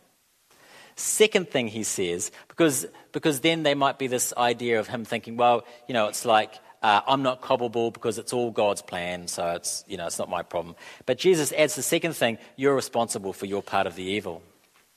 Second 1.01 1.49
thing 1.49 1.67
he 1.67 1.83
says, 1.83 2.31
because, 2.47 2.85
because 3.11 3.39
then 3.39 3.63
there 3.63 3.75
might 3.75 3.97
be 3.97 4.05
this 4.05 4.33
idea 4.37 4.79
of 4.79 4.87
him 4.87 5.03
thinking, 5.03 5.35
well, 5.35 5.65
you 5.87 5.93
know, 5.93 6.07
it's 6.07 6.25
like 6.25 6.59
uh, 6.83 7.01
I'm 7.07 7.23
not 7.23 7.41
culpable 7.41 7.89
because 7.89 8.19
it's 8.19 8.33
all 8.33 8.51
God's 8.51 8.83
plan, 8.83 9.27
so 9.27 9.49
it's, 9.49 9.83
you 9.87 9.97
know, 9.97 10.05
it's 10.05 10.19
not 10.19 10.29
my 10.29 10.43
problem. 10.43 10.75
But 11.07 11.17
Jesus 11.17 11.51
adds 11.53 11.75
the 11.75 11.81
second 11.81 12.13
thing, 12.13 12.37
you're 12.55 12.75
responsible 12.75 13.33
for 13.33 13.47
your 13.47 13.63
part 13.63 13.87
of 13.87 13.95
the 13.95 14.03
evil. 14.03 14.43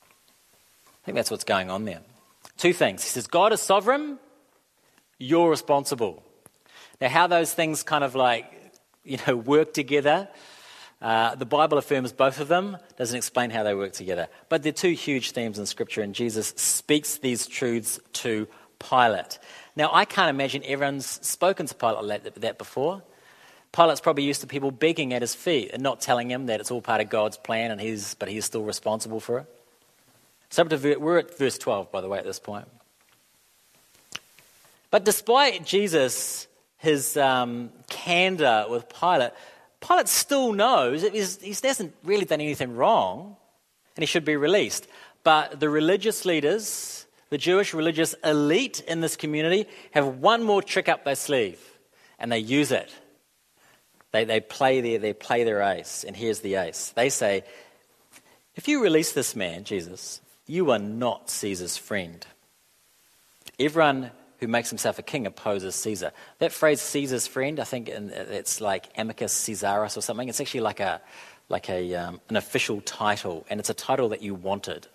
I 0.07 1.05
think 1.07 1.17
that's 1.17 1.31
what's 1.31 1.45
going 1.45 1.71
on 1.71 1.87
there. 1.87 2.01
Two 2.59 2.75
things. 2.75 3.03
He 3.03 3.09
says, 3.09 3.27
God 3.27 3.55
is 3.55 3.63
sovereign, 3.63 4.19
you're 5.19 5.49
responsible. 5.49 6.23
Now, 7.01 7.09
how 7.09 7.27
those 7.29 7.53
things 7.55 7.83
kind 7.83 8.05
of 8.05 8.15
like, 8.15 8.45
you 9.05 9.19
know, 9.27 9.37
work 9.37 9.73
together, 9.73 10.29
uh, 11.05 11.35
the 11.35 11.45
Bible 11.45 11.77
affirms 11.77 12.15
both 12.15 12.41
of 12.41 12.49
them, 12.49 12.79
doesn't 12.97 13.15
explain 13.15 13.51
how 13.51 13.63
they 13.63 13.75
work 13.75 13.93
together. 13.93 14.27
But 14.49 14.63
they're 14.63 14.73
two 14.73 14.93
huge 14.93 15.33
themes 15.33 15.59
in 15.59 15.67
Scripture, 15.67 16.01
and 16.01 16.15
Jesus 16.15 16.55
speaks 16.57 17.19
these 17.19 17.47
truths 17.47 18.01
to 18.15 18.49
Pilate. 18.79 19.39
Now, 19.77 19.91
I 19.93 20.07
can't 20.07 20.31
imagine 20.31 20.63
everyone's 20.65 21.05
spoken 21.07 21.67
to 21.67 21.75
Pilate 21.75 22.05
like 22.05 22.35
that 22.37 22.57
before. 22.57 23.03
Pilate's 23.71 24.01
probably 24.01 24.25
used 24.25 24.41
to 24.41 24.47
people 24.47 24.71
begging 24.71 25.13
at 25.13 25.21
his 25.21 25.35
feet 25.35 25.73
and 25.75 25.83
not 25.83 26.01
telling 26.01 26.31
him 26.31 26.47
that 26.47 26.59
it's 26.59 26.71
all 26.71 26.81
part 26.81 27.03
of 27.03 27.11
God's 27.11 27.37
plan, 27.37 27.71
and 27.71 27.79
he's, 27.79 28.15
but 28.15 28.31
he's 28.31 28.47
still 28.47 28.65
responsible 28.65 29.21
for 29.21 29.41
it. 29.41 29.47
So 30.49 30.65
we're 30.65 31.19
at 31.19 31.37
verse 31.37 31.59
12, 31.59 31.93
by 31.93 32.01
the 32.01 32.09
way, 32.09 32.19
at 32.19 32.25
this 32.25 32.39
point. 32.39 32.67
But 34.91 35.05
despite 35.05 35.67
Jesus, 35.67 36.47
his 36.79 37.19
um, 37.19 37.73
candor 37.91 38.65
with 38.71 38.89
Pilate, 38.89 39.33
Pilate 39.87 40.09
still 40.09 40.53
knows 40.53 41.03
he 41.03 41.55
hasn't 41.63 41.95
really 42.05 42.25
done 42.25 42.41
anything 42.41 42.75
wrong 42.77 43.37
and 43.97 44.03
he 44.03 44.07
should 44.07 44.25
be 44.25 44.37
released. 44.37 44.87
But 45.23 45.61
the 45.61 45.69
religious 45.69 46.25
leaders, 46.25 47.07
the 47.31 47.39
Jewish 47.39 47.75
religious 47.75 48.15
elite 48.25 48.81
in 48.81 49.01
this 49.01 49.17
community, 49.17 49.67
have 49.93 50.07
one 50.07 50.43
more 50.43 50.63
trick 50.63 50.89
up 50.89 51.05
their 51.05 51.15
sleeve 51.15 51.61
and 52.19 52.31
they 52.31 52.39
use 52.39 52.73
it. 52.73 52.95
They, 54.13 54.25
they, 54.25 54.41
play 54.41 54.81
their, 54.81 54.99
they 54.99 55.13
play 55.13 55.43
their 55.43 55.61
ace, 55.61 56.05
and 56.05 56.15
here's 56.15 56.39
the 56.39 56.55
ace. 56.55 56.91
They 56.91 57.09
say, 57.09 57.43
if 58.55 58.69
you 58.69 58.81
release 58.81 59.11
this 59.11 59.35
man, 59.35 59.65
Jesus, 59.65 60.21
you 60.47 60.71
are 60.71 60.79
not 60.79 61.29
Caesar's 61.31 61.77
friend. 61.77 62.25
Everyone 63.59 64.13
who 64.45 64.49
makes 64.49 64.69
himself 64.69 64.99
a 64.99 65.03
king 65.03 65.27
opposes 65.27 65.75
Caesar. 65.75 66.13
That 66.39 66.53
phrase, 66.53 66.81
Caesar's 66.81 67.27
friend, 67.27 67.59
I 67.59 67.65
think 67.65 67.89
it's 67.89 68.61
like 68.61 68.91
amicus 68.97 69.35
Caesaris 69.35 69.97
or 69.97 70.03
something. 70.03 70.29
It's 70.29 70.41
actually 70.41 70.61
like, 70.61 70.81
a, 70.81 71.01
like 71.49 71.71
a, 71.71 71.95
um, 71.95 72.21
an 72.29 72.37
official 72.37 72.83
title, 72.83 73.47
and 73.49 73.59
it's 73.59 73.71
a 73.71 73.75
title 73.75 74.11
that 74.11 74.23
you 74.23 74.35
wanted. 74.35 74.87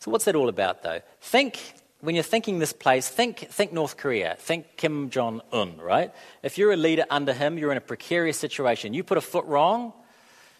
So, 0.00 0.10
what's 0.10 0.24
that 0.24 0.34
all 0.34 0.48
about, 0.48 0.82
though? 0.82 1.00
Think, 1.20 1.60
when 2.00 2.14
you're 2.14 2.24
thinking 2.24 2.58
this 2.58 2.72
place, 2.72 3.08
think, 3.08 3.38
think 3.38 3.72
North 3.72 3.96
Korea, 3.96 4.34
think 4.38 4.76
Kim 4.76 5.10
Jong 5.10 5.40
un, 5.52 5.76
right? 5.76 6.12
If 6.42 6.58
you're 6.58 6.72
a 6.72 6.76
leader 6.76 7.04
under 7.10 7.32
him, 7.32 7.58
you're 7.58 7.70
in 7.70 7.78
a 7.78 7.82
precarious 7.82 8.38
situation. 8.38 8.92
You 8.92 9.04
put 9.04 9.18
a 9.18 9.20
foot 9.20 9.44
wrong, 9.44 9.92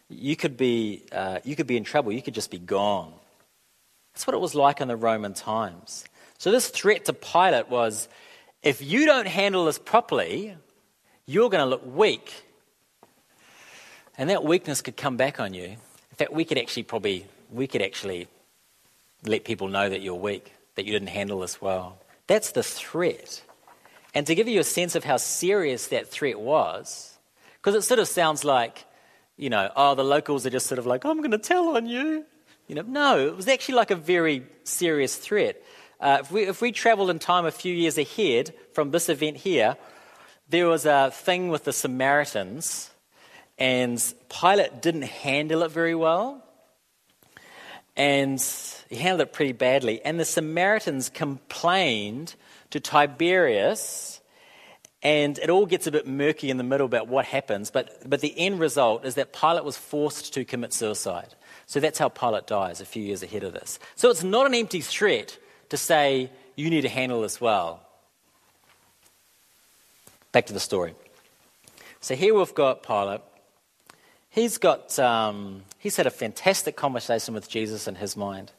you 0.09 0.37
could 0.37 0.57
be, 0.57 1.05
uh, 1.11 1.39
you 1.43 1.57
could 1.57 1.67
be 1.67 1.77
in 1.77 1.85
trouble. 1.85 2.12
You 2.12 2.23
could 2.23 2.35
just 2.35 2.50
be 2.50 2.59
gone. 2.59 3.12
That's 4.12 4.27
what 4.27 4.35
it 4.35 4.41
was 4.41 4.55
like 4.55 4.81
in 4.81 4.89
the 4.89 4.97
Roman 4.97 5.35
times. 5.35 6.05
So, 6.40 6.50
this 6.50 6.70
threat 6.70 7.04
to 7.04 7.12
Pilate 7.12 7.68
was 7.68 8.09
if 8.62 8.80
you 8.80 9.04
don't 9.04 9.28
handle 9.28 9.66
this 9.66 9.78
properly, 9.78 10.56
you're 11.26 11.50
going 11.50 11.62
to 11.62 11.66
look 11.66 11.82
weak. 11.85 12.32
And 14.16 14.30
that 14.30 14.42
weakness 14.42 14.80
could 14.80 14.97
come 14.97 15.18
back 15.18 15.38
on 15.38 15.52
you. 15.52 15.64
In 15.64 16.16
fact, 16.16 16.32
we 16.32 16.47
could 16.47 16.56
actually 16.56 16.85
probably, 16.85 17.26
we 17.52 17.66
could 17.66 17.82
actually 17.82 18.26
let 19.26 19.44
people 19.44 19.68
know 19.68 19.90
that 19.90 20.00
you're 20.00 20.14
weak, 20.14 20.54
that 20.76 20.87
you 20.87 20.92
didn't 20.92 21.09
handle 21.09 21.40
this 21.40 21.61
well. 21.61 21.99
That's 22.26 22.52
the 22.52 22.62
threat. 22.62 23.42
And 24.14 24.26
to 24.26 24.35
give 24.35 24.49
you 24.49 24.61
a 24.61 24.64
sense 24.64 24.94
of 24.94 25.04
how 25.04 25.18
serious 25.18 25.88
that 25.88 26.09
threat 26.09 26.40
was, 26.40 27.18
because 27.56 27.75
it 27.75 27.82
sort 27.82 28.00
of 28.00 28.09
sounds 28.09 28.44
like, 28.44 28.87
you 29.37 29.50
know, 29.50 29.70
oh, 29.76 29.94
the 29.94 30.04
locals 30.04 30.47
are 30.47 30.50
just 30.50 30.68
sort 30.68 30.78
of 30.78 30.87
like, 30.87 31.04
I'm 31.04 31.18
going 31.18 31.32
to 31.32 31.38
tell 31.38 31.76
on 31.76 31.85
you. 31.85 32.25
You 32.66 32.76
know, 32.76 32.82
no, 32.87 33.26
it 33.26 33.37
was 33.37 33.47
actually 33.47 33.75
like 33.75 33.90
a 33.90 33.97
very 33.97 34.47
serious 34.64 35.16
threat. 35.16 35.62
Uh, 36.00 36.19
if, 36.21 36.33
we, 36.33 36.42
if 36.45 36.62
we 36.62 36.73
traveled 36.73 37.11
in 37.11 37.19
time 37.19 37.45
a 37.45 37.50
few 37.50 37.75
years 37.75 37.99
ahead 37.99 38.54
from 38.73 38.90
this 38.90 39.09
event 39.09 39.37
here, 39.37 39.76
there 40.49 40.66
was 40.66 40.87
a 40.87 41.11
thing 41.12 41.49
with 41.49 41.64
the 41.64 41.73
Samaritans, 41.73 42.90
and 43.59 44.02
Pilate 44.28 44.80
didn't 44.80 45.02
handle 45.02 45.62
it 45.62 45.71
very 45.71 45.95
well. 45.95 46.42
And 47.97 48.40
he 48.88 48.97
handled 48.97 49.28
it 49.28 49.33
pretty 49.35 49.52
badly. 49.52 50.00
And 50.02 50.19
the 50.19 50.25
Samaritans 50.25 51.11
complained 51.11 52.35
to 52.71 52.80
Tiberius, 52.80 54.21
and 55.02 55.38
it 55.38 55.50
all 55.50 55.66
gets 55.66 55.87
a 55.87 55.92
bit 55.92 56.07
murky 56.07 56.50
in 56.50 56.57
the 56.57 56.64
middle 56.64 56.87
about 56.87 57.09
what 57.09 57.26
happens. 57.26 57.71
But, 57.71 58.09
but 58.09 58.21
the 58.21 58.33
end 58.38 58.59
result 58.59 59.04
is 59.04 59.16
that 59.16 59.35
Pilate 59.35 59.64
was 59.64 59.76
forced 59.76 60.33
to 60.35 60.47
commit 60.47 60.73
suicide. 60.73 61.35
So 61.66 61.78
that's 61.78 61.99
how 61.99 62.09
Pilate 62.09 62.47
dies 62.47 62.80
a 62.80 62.87
few 62.87 63.02
years 63.02 63.23
ahead 63.23 63.45
of 63.45 63.52
this. 63.52 63.78
So 63.97 64.09
it's 64.09 64.25
not 64.25 64.47
an 64.47 64.54
empty 64.54 64.80
threat 64.80 65.38
to 65.71 65.77
say, 65.77 66.31
you 66.57 66.71
need 66.71 66.83
to 66.83 66.89
handle 66.89 67.23
this 67.23 67.41
well. 67.41 67.81
Back 70.33 70.47
to 70.47 70.53
the 70.53 70.61
story. 70.61 70.95
So 72.00 72.15
here 72.15 72.35
we've 72.35 72.55
got 72.55 72.83
Pilate. 72.83 73.23
He's 74.29 74.59
got 74.59 74.97
um, 74.99 75.62
he's 75.79 75.97
had 75.97 76.07
a 76.07 76.11
fantastic 76.11 76.77
conversation 76.77 77.35
with 77.35 77.49
Jesus 77.49 77.89
in 77.89 77.97
his 77.97 78.17
mind. 78.17 78.53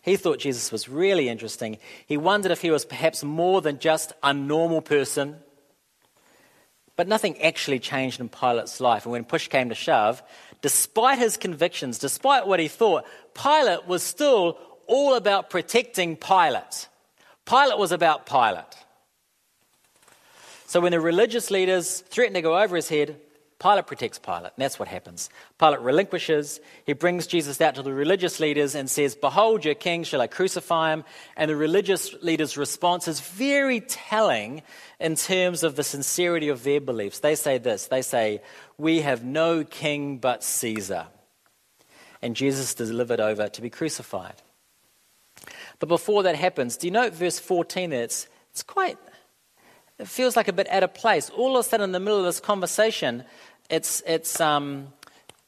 He 0.00 0.16
thought 0.16 0.38
Jesus 0.38 0.72
was 0.72 0.88
really 0.88 1.28
interesting. 1.28 1.78
He 2.06 2.16
wondered 2.16 2.50
if 2.50 2.62
he 2.62 2.70
was 2.70 2.84
perhaps 2.84 3.22
more 3.22 3.60
than 3.60 3.78
just 3.78 4.12
a 4.22 4.32
normal 4.32 4.80
person. 4.80 5.36
But 6.96 7.08
nothing 7.08 7.40
actually 7.42 7.78
changed 7.78 8.18
in 8.18 8.28
Pilate's 8.28 8.80
life. 8.80 9.04
And 9.04 9.12
when 9.12 9.24
push 9.24 9.48
came 9.48 9.68
to 9.68 9.74
shove, 9.74 10.22
despite 10.62 11.18
his 11.18 11.36
convictions, 11.36 11.98
despite 11.98 12.46
what 12.46 12.58
he 12.58 12.68
thought, 12.68 13.04
Pilate 13.34 13.86
was 13.86 14.02
still 14.02 14.58
all 14.88 15.14
about 15.14 15.50
protecting 15.50 16.16
Pilate. 16.16 16.88
Pilate 17.46 17.78
was 17.78 17.92
about 17.92 18.26
Pilate. 18.26 18.64
So 20.66 20.80
when 20.80 20.92
the 20.92 21.00
religious 21.00 21.50
leaders 21.50 22.00
threaten 22.00 22.34
to 22.34 22.42
go 22.42 22.58
over 22.58 22.76
his 22.76 22.88
head, 22.88 23.16
Pilate 23.60 23.86
protects 23.88 24.18
Pilate, 24.20 24.52
and 24.54 24.58
that's 24.58 24.78
what 24.78 24.86
happens. 24.86 25.30
Pilate 25.58 25.80
relinquishes. 25.80 26.60
He 26.86 26.92
brings 26.92 27.26
Jesus 27.26 27.60
out 27.60 27.74
to 27.74 27.82
the 27.82 27.92
religious 27.92 28.38
leaders 28.38 28.76
and 28.76 28.88
says, 28.88 29.16
Behold 29.16 29.64
your 29.64 29.74
king, 29.74 30.04
shall 30.04 30.20
I 30.20 30.28
crucify 30.28 30.92
him? 30.92 31.04
And 31.36 31.50
the 31.50 31.56
religious 31.56 32.14
leaders' 32.22 32.56
response 32.56 33.08
is 33.08 33.18
very 33.18 33.80
telling 33.80 34.62
in 35.00 35.16
terms 35.16 35.64
of 35.64 35.74
the 35.74 35.82
sincerity 35.82 36.50
of 36.50 36.62
their 36.62 36.80
beliefs. 36.80 37.18
They 37.18 37.34
say 37.34 37.58
this 37.58 37.86
they 37.86 38.02
say, 38.02 38.42
We 38.76 39.00
have 39.00 39.24
no 39.24 39.64
king 39.64 40.18
but 40.18 40.44
Caesar. 40.44 41.08
And 42.22 42.36
Jesus 42.36 42.68
is 42.68 42.74
delivered 42.74 43.20
over 43.20 43.48
to 43.48 43.62
be 43.62 43.70
crucified. 43.70 44.40
But 45.78 45.88
before 45.88 46.24
that 46.24 46.36
happens, 46.36 46.76
do 46.76 46.86
you 46.86 46.90
note 46.90 47.12
verse 47.12 47.38
14 47.38 47.90
there? 47.90 48.02
It's, 48.02 48.26
it's 48.50 48.62
quite 48.62 48.98
it 49.98 50.06
feels 50.06 50.36
like 50.36 50.48
a 50.48 50.52
bit 50.52 50.68
out 50.70 50.82
of 50.82 50.94
place. 50.94 51.28
All 51.30 51.56
of 51.56 51.66
a 51.66 51.68
sudden, 51.68 51.84
in 51.84 51.92
the 51.92 52.00
middle 52.00 52.18
of 52.18 52.24
this 52.24 52.40
conversation, 52.40 53.24
it's, 53.68 54.02
it's 54.06 54.40
um, 54.40 54.92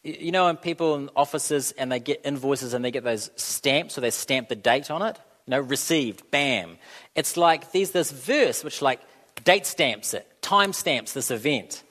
you 0.02 0.32
know, 0.32 0.46
when 0.46 0.56
people 0.56 0.96
in 0.96 1.08
offices 1.14 1.72
and 1.72 1.90
they 1.90 2.00
get 2.00 2.22
invoices 2.24 2.74
and 2.74 2.84
they 2.84 2.90
get 2.90 3.04
those 3.04 3.30
stamps, 3.36 3.94
so 3.94 4.00
they 4.00 4.10
stamp 4.10 4.48
the 4.48 4.56
date 4.56 4.90
on 4.90 5.02
it, 5.02 5.16
you 5.46 5.52
know, 5.52 5.60
received, 5.60 6.30
bam. 6.30 6.78
It's 7.14 7.36
like 7.36 7.70
there's 7.70 7.92
this 7.92 8.10
verse 8.10 8.64
which, 8.64 8.82
like, 8.82 9.00
date 9.44 9.66
stamps 9.66 10.14
it, 10.14 10.26
time 10.42 10.72
stamps 10.72 11.12
this 11.12 11.30
event. 11.30 11.84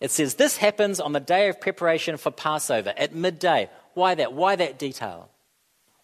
It 0.00 0.10
says, 0.10 0.34
This 0.34 0.56
happens 0.56 0.98
on 1.00 1.12
the 1.12 1.20
day 1.20 1.48
of 1.48 1.60
preparation 1.60 2.16
for 2.16 2.30
Passover 2.30 2.92
at 2.96 3.14
midday. 3.14 3.70
Why 3.94 4.14
that? 4.16 4.32
Why 4.32 4.56
that 4.56 4.78
detail? 4.78 5.28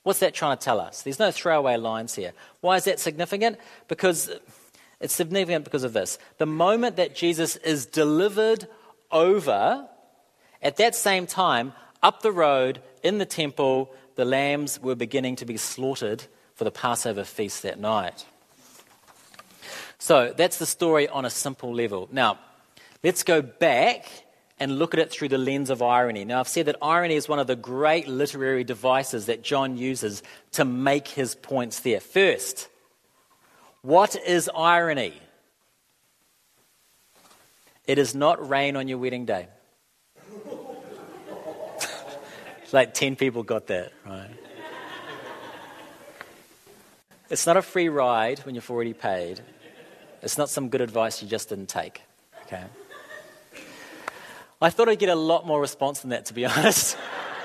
What's 0.05 0.21
that 0.21 0.35
trying 0.35 0.57
to 0.57 0.63
tell 0.63 0.81
us? 0.81 1.03
There's 1.03 1.19
no 1.19 1.31
throwaway 1.31 1.77
lines 1.77 2.15
here. 2.15 2.33
Why 2.61 2.77
is 2.77 2.85
that 2.85 3.01
significant? 3.01 3.59
Because 3.89 4.31
it's 5.01 5.15
significant 5.15 5.65
because 5.65 5.83
of 5.83 5.93
this. 5.93 6.19
The 6.39 6.47
moment 6.47 6.97
that 6.97 7.15
Jesus 7.15 7.57
is 7.57 7.87
delivered 7.87 8.69
over, 9.11 9.89
at 10.63 10.77
that 10.77 10.95
same 10.95 11.27
time, 11.27 11.73
up 12.03 12.23
the 12.23 12.33
road 12.33 12.81
in 13.03 13.19
the 13.19 13.25
temple, 13.25 13.93
the 14.15 14.27
lambs 14.27 14.79
were 14.81 14.95
beginning 14.95 15.37
to 15.37 15.47
be 15.47 15.57
slaughtered 15.57 16.25
for 16.55 16.65
the 16.65 16.71
Passover 16.71 17.25
feast 17.25 17.63
that 17.63 17.79
night. 17.79 18.27
So 19.99 20.35
that's 20.37 20.59
the 20.59 20.67
story 20.67 21.09
on 21.09 21.25
a 21.25 21.31
simple 21.31 21.75
level. 21.75 22.09
Now, 22.13 22.39
let's 23.03 23.23
go 23.23 23.41
back 23.41 24.07
and 24.59 24.79
look 24.79 24.95
at 24.95 25.01
it 25.01 25.11
through 25.11 25.29
the 25.29 25.39
lens 25.39 25.71
of 25.71 25.83
irony. 25.83 26.25
Now, 26.25 26.41
I've 26.41 26.49
said 26.49 26.67
that 26.67 26.77
irony 26.81 27.15
is 27.15 27.29
one 27.29 27.39
of 27.39 27.47
the 27.47 27.57
great 27.57 28.07
literary 28.07 28.65
devices 28.65 29.27
that 29.27 29.43
John 29.43 29.77
uses 29.77 30.23
to 30.53 30.65
make 30.65 31.09
his 31.09 31.35
points 31.35 31.81
there. 31.81 32.01
First, 32.01 32.69
what 33.83 34.17
is 34.17 34.51
irony? 34.55 35.15
It 37.87 37.99
is 37.99 38.15
not 38.15 38.49
rain 38.49 38.77
on 38.77 38.89
your 38.89 38.99
wedding 38.99 39.27
day. 39.27 39.49
like 42.73 42.95
10 42.95 43.17
people 43.17 43.43
got 43.43 43.67
that, 43.67 43.93
right? 44.07 44.31
It's 47.29 47.47
not 47.47 47.57
a 47.57 47.63
free 47.63 47.89
ride 47.89 48.39
when 48.41 48.55
you've 48.55 48.71
already 48.71 48.93
paid. 48.93 49.41
It's 50.23 50.39
not 50.39 50.49
some 50.49 50.69
good 50.69 50.81
advice 50.81 51.23
you 51.23 51.29
just 51.29 51.49
didn't 51.49 51.69
take, 51.69 52.03
okay? 52.47 52.65
I 54.65 54.71
thought 54.71 54.89
I'd 54.89 54.99
get 54.99 55.11
a 55.11 55.15
lot 55.15 55.47
more 55.47 55.61
response 55.61 56.01
than 56.01 56.11
that, 56.11 56.25
to 56.27 56.35
be 56.35 56.47
honest. 56.47 56.97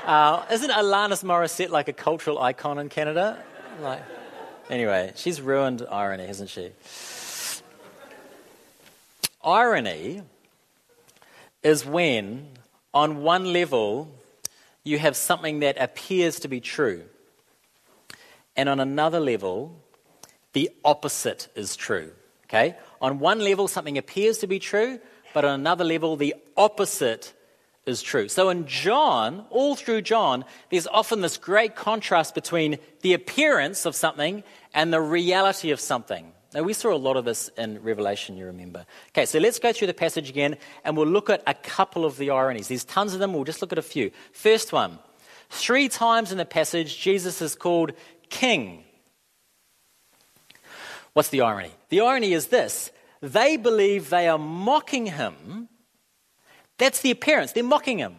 Uh, 0.05 0.45
isn't 0.49 0.71
Alanis 0.71 1.21
Morissette 1.21 1.69
like 1.69 1.89
a 1.89 1.93
cultural 1.93 2.39
icon 2.39 2.79
in 2.79 2.87
Canada? 2.87 3.37
Like, 3.81 4.01
Anyway, 4.69 5.11
she's 5.15 5.41
ruined 5.41 5.85
irony, 5.91 6.27
hasn't 6.27 6.49
she? 6.49 6.71
Irony 9.43 10.21
is 11.61 11.85
when, 11.85 12.47
on 12.93 13.21
one 13.21 13.51
level, 13.51 14.11
you 14.85 14.97
have 14.99 15.17
something 15.17 15.59
that 15.59 15.75
appears 15.77 16.39
to 16.41 16.47
be 16.47 16.61
true, 16.61 17.03
and 18.55 18.69
on 18.69 18.79
another 18.79 19.19
level, 19.19 19.75
the 20.53 20.69
opposite 20.85 21.49
is 21.55 21.75
true. 21.75 22.11
Okay? 22.45 22.77
On 23.01 23.19
one 23.19 23.39
level, 23.39 23.67
something 23.67 23.97
appears 23.97 24.37
to 24.39 24.47
be 24.47 24.59
true, 24.59 24.99
but 25.33 25.45
on 25.45 25.59
another 25.59 25.83
level, 25.83 26.15
the 26.15 26.35
opposite 26.57 27.33
is 27.85 28.01
true. 28.01 28.27
So 28.29 28.49
in 28.49 28.67
John, 28.67 29.45
all 29.49 29.75
through 29.75 30.01
John, 30.01 30.45
there's 30.69 30.87
often 30.87 31.21
this 31.21 31.37
great 31.37 31.75
contrast 31.75 32.35
between 32.35 32.77
the 33.01 33.13
appearance 33.13 33.85
of 33.85 33.95
something 33.95 34.43
and 34.73 34.93
the 34.93 35.01
reality 35.01 35.71
of 35.71 35.79
something. 35.79 36.31
Now, 36.53 36.63
we 36.63 36.73
saw 36.73 36.93
a 36.93 36.97
lot 36.97 37.15
of 37.15 37.25
this 37.25 37.49
in 37.57 37.81
Revelation, 37.83 38.35
you 38.35 38.45
remember. 38.45 38.85
Okay, 39.09 39.27
so 39.27 39.37
let's 39.37 39.59
go 39.59 39.71
through 39.71 39.87
the 39.87 39.93
passage 39.93 40.29
again 40.29 40.57
and 40.83 40.97
we'll 40.97 41.07
look 41.07 41.29
at 41.29 41.43
a 41.45 41.53
couple 41.53 42.05
of 42.05 42.17
the 42.17 42.31
ironies. 42.31 42.69
There's 42.69 42.83
tons 42.83 43.13
of 43.13 43.19
them, 43.19 43.33
we'll 43.33 43.43
just 43.43 43.61
look 43.61 43.71
at 43.71 43.77
a 43.77 43.83
few. 43.83 44.11
First 44.31 44.73
one 44.73 44.99
three 45.49 45.89
times 45.89 46.31
in 46.31 46.37
the 46.37 46.45
passage, 46.45 46.99
Jesus 46.99 47.41
is 47.41 47.55
called 47.55 47.91
king. 48.29 48.83
What's 51.13 51.29
the 51.29 51.41
irony? 51.41 51.71
The 51.89 52.01
irony 52.01 52.33
is 52.33 52.47
this 52.47 52.91
they 53.21 53.57
believe 53.57 54.09
they 54.09 54.27
are 54.27 54.37
mocking 54.37 55.07
him. 55.07 55.69
That's 56.77 57.01
the 57.01 57.11
appearance, 57.11 57.51
they're 57.51 57.63
mocking 57.63 57.99
him. 57.99 58.15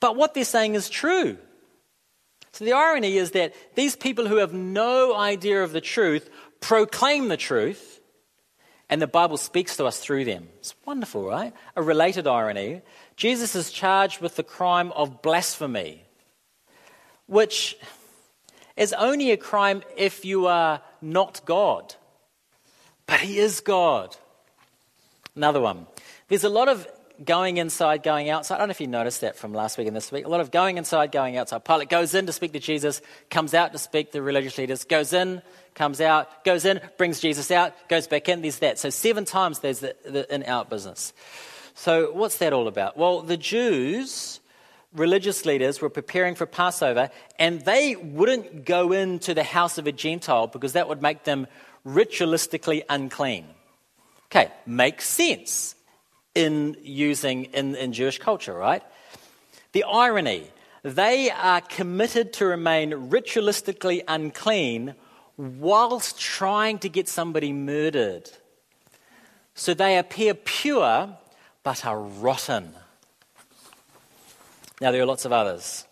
But 0.00 0.16
what 0.16 0.34
they're 0.34 0.44
saying 0.44 0.74
is 0.74 0.88
true. 0.88 1.38
So 2.52 2.64
the 2.64 2.72
irony 2.72 3.16
is 3.16 3.32
that 3.32 3.54
these 3.74 3.94
people 3.94 4.26
who 4.26 4.36
have 4.36 4.52
no 4.52 5.14
idea 5.14 5.62
of 5.62 5.72
the 5.72 5.80
truth 5.80 6.28
proclaim 6.60 7.28
the 7.28 7.36
truth, 7.36 8.00
and 8.88 9.02
the 9.02 9.06
Bible 9.06 9.36
speaks 9.36 9.76
to 9.76 9.84
us 9.84 10.00
through 10.00 10.24
them. 10.24 10.48
It's 10.58 10.74
wonderful, 10.84 11.26
right? 11.26 11.52
A 11.76 11.82
related 11.82 12.26
irony. 12.26 12.82
Jesus 13.16 13.54
is 13.54 13.70
charged 13.70 14.20
with 14.20 14.36
the 14.36 14.42
crime 14.42 14.92
of 14.92 15.20
blasphemy, 15.22 16.04
which 17.26 17.76
is 18.76 18.92
only 18.94 19.30
a 19.30 19.36
crime 19.36 19.82
if 19.96 20.24
you 20.24 20.46
are 20.46 20.80
not 21.02 21.42
God. 21.44 21.94
But 23.08 23.20
he 23.20 23.38
is 23.38 23.60
God. 23.60 24.14
Another 25.34 25.60
one. 25.60 25.86
There's 26.28 26.44
a 26.44 26.48
lot 26.48 26.68
of 26.68 26.86
going 27.24 27.56
inside, 27.56 28.02
going 28.02 28.28
outside. 28.28 28.56
I 28.56 28.58
don't 28.58 28.68
know 28.68 28.72
if 28.72 28.80
you 28.80 28.86
noticed 28.86 29.22
that 29.22 29.36
from 29.36 29.54
last 29.54 29.78
week 29.78 29.88
and 29.88 29.96
this 29.96 30.12
week. 30.12 30.26
A 30.26 30.28
lot 30.28 30.40
of 30.40 30.50
going 30.50 30.76
inside, 30.76 31.10
going 31.10 31.36
outside. 31.36 31.64
Pilate 31.64 31.88
goes 31.88 32.14
in 32.14 32.26
to 32.26 32.32
speak 32.32 32.52
to 32.52 32.60
Jesus, 32.60 33.00
comes 33.30 33.54
out 33.54 33.72
to 33.72 33.78
speak 33.78 34.12
to 34.12 34.22
religious 34.22 34.58
leaders, 34.58 34.84
goes 34.84 35.12
in, 35.12 35.42
comes 35.74 36.00
out, 36.00 36.44
goes 36.44 36.66
in, 36.66 36.80
brings 36.98 37.18
Jesus 37.18 37.50
out, 37.50 37.72
goes 37.88 38.06
back 38.06 38.28
in. 38.28 38.42
There's 38.42 38.58
that. 38.58 38.78
So 38.78 38.90
seven 38.90 39.24
times 39.24 39.60
there's 39.60 39.80
the, 39.80 39.96
the 40.04 40.32
in 40.32 40.44
out 40.44 40.68
business. 40.68 41.14
So 41.74 42.12
what's 42.12 42.38
that 42.38 42.52
all 42.52 42.68
about? 42.68 42.98
Well, 42.98 43.22
the 43.22 43.38
Jews 43.38 44.40
religious 44.94 45.44
leaders 45.44 45.80
were 45.80 45.90
preparing 45.90 46.34
for 46.34 46.46
Passover, 46.46 47.10
and 47.38 47.60
they 47.62 47.96
wouldn't 47.96 48.64
go 48.64 48.92
into 48.92 49.34
the 49.34 49.44
house 49.44 49.78
of 49.78 49.86
a 49.86 49.92
Gentile 49.92 50.46
because 50.46 50.72
that 50.72 50.88
would 50.88 51.02
make 51.02 51.24
them 51.24 51.46
ritualistically 51.86 52.82
unclean. 52.88 53.46
Okay, 54.26 54.50
makes 54.66 55.06
sense 55.06 55.74
in 56.34 56.76
using 56.82 57.44
in, 57.46 57.74
in 57.74 57.92
Jewish 57.92 58.18
culture, 58.18 58.54
right? 58.54 58.82
The 59.72 59.84
irony, 59.84 60.44
they 60.82 61.30
are 61.30 61.60
committed 61.60 62.32
to 62.34 62.46
remain 62.46 62.92
ritualistically 63.10 64.02
unclean 64.06 64.94
whilst 65.36 66.18
trying 66.18 66.78
to 66.80 66.88
get 66.88 67.08
somebody 67.08 67.52
murdered. 67.52 68.30
So 69.54 69.74
they 69.74 69.98
appear 69.98 70.34
pure 70.34 71.16
but 71.62 71.84
are 71.84 72.00
rotten. 72.00 72.72
Now, 74.80 74.92
there 74.92 75.02
are 75.02 75.06
lots 75.06 75.24
of 75.24 75.32
others. 75.32 75.84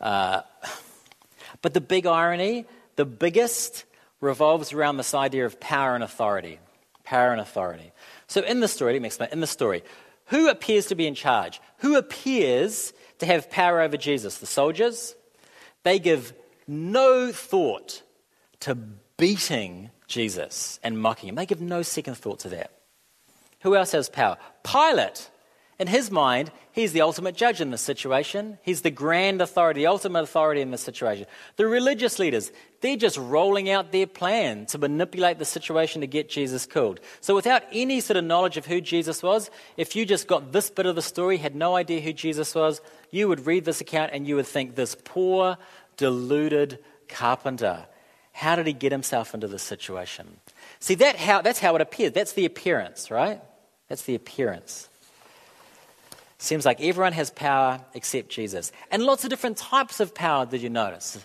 Uh, 0.00 0.42
but 1.62 1.74
the 1.74 1.80
big 1.80 2.06
irony, 2.06 2.64
the 2.96 3.04
biggest, 3.04 3.84
revolves 4.20 4.72
around 4.72 4.96
this 4.96 5.14
idea 5.14 5.46
of 5.46 5.60
power 5.60 5.94
and 5.94 6.04
authority. 6.04 6.58
Power 7.04 7.32
and 7.32 7.40
authority. 7.40 7.92
So, 8.26 8.42
in 8.42 8.60
the 8.60 8.68
story, 8.68 8.92
let 8.92 9.02
me 9.02 9.06
explain. 9.06 9.30
In 9.32 9.40
the 9.40 9.46
story, 9.46 9.82
who 10.26 10.48
appears 10.48 10.86
to 10.86 10.94
be 10.94 11.06
in 11.06 11.14
charge? 11.14 11.60
Who 11.78 11.96
appears 11.96 12.92
to 13.18 13.26
have 13.26 13.50
power 13.50 13.80
over 13.80 13.96
Jesus? 13.96 14.38
The 14.38 14.46
soldiers? 14.46 15.14
They 15.82 15.98
give 15.98 16.32
no 16.68 17.32
thought 17.32 18.02
to 18.60 18.76
beating 19.16 19.90
Jesus 20.06 20.78
and 20.82 21.00
mocking 21.00 21.28
him. 21.30 21.34
They 21.34 21.46
give 21.46 21.60
no 21.60 21.82
second 21.82 22.16
thought 22.16 22.40
to 22.40 22.50
that. 22.50 22.70
Who 23.60 23.74
else 23.74 23.92
has 23.92 24.08
power? 24.08 24.36
Pilate. 24.62 25.30
In 25.80 25.86
his 25.86 26.10
mind, 26.10 26.52
he's 26.72 26.92
the 26.92 27.00
ultimate 27.00 27.34
judge 27.34 27.62
in 27.62 27.70
this 27.70 27.80
situation. 27.80 28.58
He's 28.62 28.82
the 28.82 28.90
grand 28.90 29.40
authority, 29.40 29.86
ultimate 29.86 30.24
authority 30.24 30.60
in 30.60 30.70
this 30.70 30.82
situation. 30.82 31.24
The 31.56 31.66
religious 31.66 32.18
leaders, 32.18 32.52
they're 32.82 32.98
just 32.98 33.16
rolling 33.16 33.70
out 33.70 33.90
their 33.90 34.06
plan 34.06 34.66
to 34.66 34.78
manipulate 34.78 35.38
the 35.38 35.46
situation 35.46 36.02
to 36.02 36.06
get 36.06 36.28
Jesus 36.28 36.66
killed. 36.66 37.00
So, 37.22 37.34
without 37.34 37.62
any 37.72 38.00
sort 38.00 38.18
of 38.18 38.24
knowledge 38.24 38.58
of 38.58 38.66
who 38.66 38.82
Jesus 38.82 39.22
was, 39.22 39.50
if 39.78 39.96
you 39.96 40.04
just 40.04 40.28
got 40.28 40.52
this 40.52 40.68
bit 40.68 40.84
of 40.84 40.96
the 40.96 41.02
story, 41.02 41.38
had 41.38 41.56
no 41.56 41.76
idea 41.76 42.02
who 42.02 42.12
Jesus 42.12 42.54
was, 42.54 42.82
you 43.10 43.26
would 43.28 43.46
read 43.46 43.64
this 43.64 43.80
account 43.80 44.10
and 44.12 44.28
you 44.28 44.36
would 44.36 44.46
think, 44.46 44.74
this 44.74 44.94
poor, 45.02 45.56
deluded 45.96 46.78
carpenter, 47.08 47.86
how 48.32 48.54
did 48.54 48.66
he 48.66 48.74
get 48.74 48.92
himself 48.92 49.32
into 49.32 49.48
this 49.48 49.62
situation? 49.62 50.40
See, 50.78 50.96
that 50.96 51.16
how, 51.16 51.40
that's 51.40 51.58
how 51.58 51.74
it 51.74 51.80
appeared. 51.80 52.12
That's 52.12 52.34
the 52.34 52.44
appearance, 52.44 53.10
right? 53.10 53.40
That's 53.88 54.02
the 54.02 54.14
appearance. 54.14 54.89
Seems 56.40 56.64
like 56.64 56.80
everyone 56.80 57.12
has 57.12 57.30
power 57.30 57.82
except 57.92 58.30
Jesus. 58.30 58.72
And 58.90 59.02
lots 59.02 59.24
of 59.24 59.30
different 59.30 59.58
types 59.58 60.00
of 60.00 60.14
power, 60.14 60.46
did 60.46 60.62
you 60.62 60.70
notice? 60.70 61.18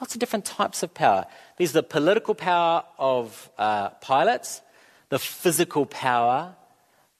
Lots 0.00 0.14
of 0.14 0.20
different 0.20 0.44
types 0.44 0.84
of 0.84 0.94
power. 0.94 1.26
There's 1.56 1.72
the 1.72 1.82
political 1.82 2.36
power 2.36 2.84
of 2.96 3.50
uh, 3.58 3.88
Pilate's, 3.88 4.62
the 5.08 5.18
physical 5.18 5.84
power 5.84 6.54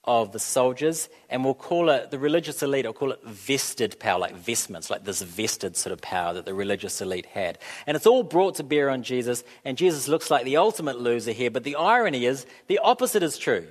of 0.05 0.31
the 0.31 0.39
soldiers, 0.39 1.09
and 1.29 1.43
we'll 1.43 1.53
call 1.53 1.89
it, 1.89 2.11
the 2.11 2.17
religious 2.17 2.63
elite, 2.63 2.85
I'll 2.85 2.93
call 2.93 3.11
it 3.11 3.21
vested 3.25 3.99
power, 3.99 4.17
like 4.17 4.35
vestments, 4.35 4.89
like 4.89 5.03
this 5.03 5.21
vested 5.21 5.75
sort 5.75 5.91
of 5.91 5.99
power 5.99 6.33
that 6.35 6.45
the 6.45 6.53
religious 6.53 7.01
elite 7.01 7.25
had. 7.25 7.59
And 7.85 7.97
it's 7.97 8.07
all 8.07 8.23
brought 8.23 8.55
to 8.55 8.63
bear 8.63 8.89
on 8.89 9.03
Jesus, 9.03 9.43
and 9.65 9.77
Jesus 9.77 10.07
looks 10.07 10.31
like 10.31 10.45
the 10.45 10.55
ultimate 10.55 10.97
loser 10.97 11.33
here, 11.33 11.51
but 11.51 11.65
the 11.65 11.75
irony 11.75 12.25
is 12.25 12.45
the 12.67 12.79
opposite 12.79 13.21
is 13.21 13.37
true. 13.37 13.67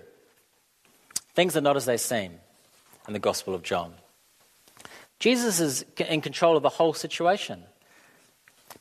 Things 1.34 1.56
are 1.56 1.62
not 1.62 1.78
as 1.78 1.86
they 1.86 1.96
seem 1.96 2.38
in 3.06 3.12
the 3.12 3.18
Gospel 3.18 3.54
of 3.54 3.62
John. 3.62 3.94
Jesus 5.18 5.60
is 5.60 5.84
in 5.98 6.20
control 6.20 6.56
of 6.56 6.62
the 6.62 6.68
whole 6.68 6.94
situation. 6.94 7.62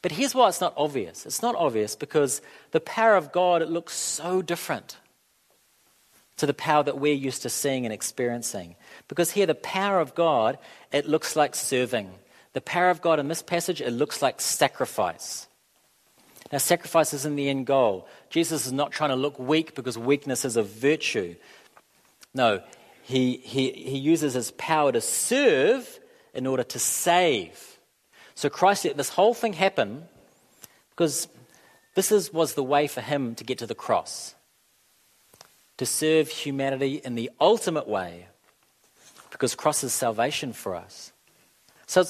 But 0.02 0.14
here's 0.14 0.34
why 0.34 0.48
it's 0.48 0.62
not 0.62 0.74
obvious. 0.78 1.26
It's 1.26 1.42
not 1.42 1.56
obvious 1.56 1.96
because 1.96 2.42
the 2.72 2.80
power 2.80 3.16
of 3.16 3.32
God 3.32 3.62
it 3.62 3.70
looks 3.70 3.94
so 3.94 4.42
different 4.42 4.98
to 6.38 6.46
the 6.46 6.54
power 6.54 6.84
that 6.84 6.98
we're 6.98 7.14
used 7.14 7.42
to 7.42 7.50
seeing 7.50 7.86
and 7.86 7.94
experiencing. 7.94 8.76
Because 9.10 9.32
here 9.32 9.46
the 9.46 9.56
power 9.56 10.00
of 10.00 10.16
God 10.16 10.58
it 10.92 11.06
looks 11.06 11.36
like 11.36 11.54
serving. 11.54 12.10
The 12.54 12.62
power 12.62 12.90
of 12.90 13.02
God 13.02 13.20
in 13.20 13.28
this 13.28 13.42
passage 13.42 13.82
it 13.82 13.92
looks 13.92 14.22
like 14.22 14.40
sacrifice. 14.40 15.48
Now 16.52 16.60
sacrifice 16.60 17.14
isn't 17.14 17.36
the 17.36 17.50
end 17.50 17.66
goal. 17.66 18.08
Jesus 18.30 18.66
is 18.66 18.72
not 18.72 18.92
trying 18.92 19.10
to 19.10 19.18
look 19.18 19.38
weak 19.38 19.76
because 19.76 19.98
weakness 19.98 20.46
is 20.46 20.56
a 20.56 20.64
virtue. 20.64 21.36
No, 22.34 22.62
he, 23.10 23.38
he, 23.38 23.72
he 23.72 23.98
uses 23.98 24.36
his 24.36 24.52
power 24.52 24.92
to 24.92 25.02
serve 25.02 26.00
in 26.32 26.46
order 26.46 26.62
to 26.62 26.78
save. 26.78 27.80
So 28.36 28.52
Christ 28.52 28.86
let 28.86 28.98
this 28.98 29.10
whole 29.10 29.34
thing 29.34 29.54
happen 29.54 30.04
because 30.92 31.28
this 31.96 32.12
is, 32.12 32.32
was 32.32 32.54
the 32.54 32.64
way 32.64 32.86
for 32.86 33.02
him 33.02 33.34
to 33.34 33.44
get 33.44 33.58
to 33.58 33.66
the 33.66 33.74
cross. 33.74 34.36
To 35.78 35.88
serve 35.88 36.30
humanity 36.30 37.02
in 37.04 37.16
the 37.16 37.32
ultimate 37.42 37.88
way. 37.88 38.28
Because 39.32 39.56
cross 39.56 39.84
is 39.84 39.92
salvation 39.92 40.54
for 40.54 40.76
us. 40.76 41.12
So, 41.88 42.04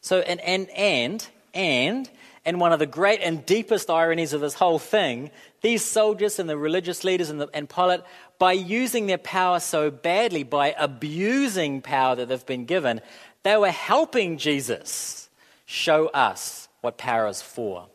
so 0.00 0.20
and, 0.20 0.40
and, 0.40 0.70
and, 0.70 1.28
and, 1.52 2.10
and 2.46 2.60
one 2.60 2.72
of 2.72 2.78
the 2.78 2.86
great 2.86 3.20
and 3.22 3.44
deepest 3.44 3.90
ironies 3.90 4.32
of 4.32 4.40
this 4.40 4.54
whole 4.54 4.78
thing, 4.78 5.32
these 5.62 5.84
soldiers 5.84 6.38
and 6.38 6.48
the 6.48 6.56
religious 6.56 7.02
leaders 7.02 7.28
and, 7.28 7.40
the, 7.40 7.48
and 7.52 7.68
Pilate 7.68 8.02
by 8.38 8.52
using 8.52 9.06
their 9.06 9.18
power 9.18 9.58
so 9.58 9.90
badly, 9.90 10.44
by 10.44 10.72
abusing 10.78 11.82
power 11.82 12.14
that 12.14 12.28
they've 12.28 12.46
been 12.46 12.64
given, 12.64 13.00
they 13.42 13.56
were 13.56 13.72
helping 13.72 14.38
Jesus 14.38 15.28
show 15.66 16.06
us 16.08 16.68
what 16.82 16.96
power 16.96 17.26
is 17.26 17.42
for. 17.42 17.88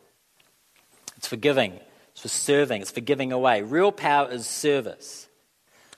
It's 1.16 1.28
for 1.28 1.38
giving, 1.38 1.80
it's 2.12 2.22
for 2.22 2.28
serving, 2.28 2.82
it's 2.82 2.92
for 2.92 3.00
giving 3.00 3.32
away. 3.32 3.62
Real 3.62 3.94
power 3.94 4.30
is 4.30 4.46
service. 4.46 5.30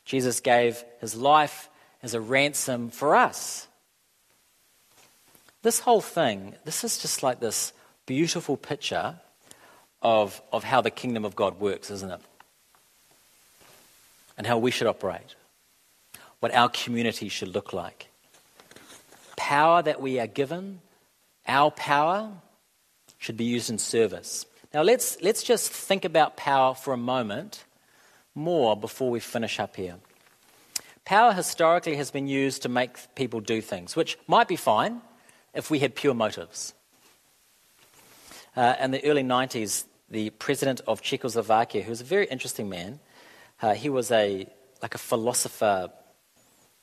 Jesus 0.05 0.41
gave 0.41 0.83
his 1.01 1.15
life 1.15 1.69
as 2.03 2.13
a 2.13 2.21
ransom 2.21 2.91
for 2.91 3.15
us. 3.15 3.67
This 5.63 5.79
whole 5.79 6.01
thing, 6.01 6.53
this 6.65 6.83
is 6.83 6.99
just 6.99 7.23
like 7.23 7.39
this 7.39 7.73
beautiful 8.05 8.57
picture 8.57 9.15
of, 10.01 10.41
of 10.51 10.63
how 10.63 10.81
the 10.81 10.91
kingdom 10.91 11.25
of 11.25 11.35
God 11.35 11.59
works, 11.59 11.89
isn't 11.89 12.11
it? 12.11 12.21
and 14.37 14.47
how 14.47 14.57
we 14.57 14.71
should 14.71 14.87
operate, 14.87 15.35
what 16.39 16.53
our 16.53 16.69
community 16.69 17.29
should 17.29 17.49
look 17.49 17.73
like. 17.73 18.09
Power 19.35 19.81
that 19.81 20.01
we 20.01 20.19
are 20.19 20.27
given, 20.27 20.79
our 21.47 21.71
power, 21.71 22.29
should 23.17 23.37
be 23.37 23.45
used 23.45 23.69
in 23.69 23.77
service. 23.77 24.45
Now, 24.73 24.81
let's, 24.81 25.21
let's 25.21 25.43
just 25.43 25.71
think 25.71 26.03
about 26.03 26.35
power 26.35 26.73
for 26.73 26.93
a 26.93 26.97
moment 26.97 27.63
more 28.35 28.75
before 28.75 29.11
we 29.11 29.19
finish 29.19 29.59
up 29.59 29.75
here. 29.75 29.95
Power 31.05 31.33
historically 31.33 31.95
has 31.95 32.11
been 32.11 32.27
used 32.27 32.63
to 32.63 32.69
make 32.69 32.97
people 33.15 33.39
do 33.39 33.61
things, 33.61 33.95
which 33.95 34.17
might 34.27 34.47
be 34.47 34.55
fine 34.55 35.01
if 35.53 35.69
we 35.69 35.79
had 35.79 35.95
pure 35.95 36.13
motives. 36.13 36.73
Uh, 38.55 38.75
in 38.79 38.91
the 38.91 39.03
early 39.05 39.23
90s, 39.23 39.85
the 40.09 40.29
president 40.31 40.81
of 40.87 41.01
Czechoslovakia, 41.01 41.81
who 41.81 41.89
was 41.89 42.01
a 42.01 42.03
very 42.05 42.27
interesting 42.27 42.69
man, 42.69 42.99
uh, 43.61 43.73
he 43.73 43.89
was 43.89 44.11
a 44.11 44.47
like 44.81 44.93
a 44.93 44.97
philosopher, 44.99 45.89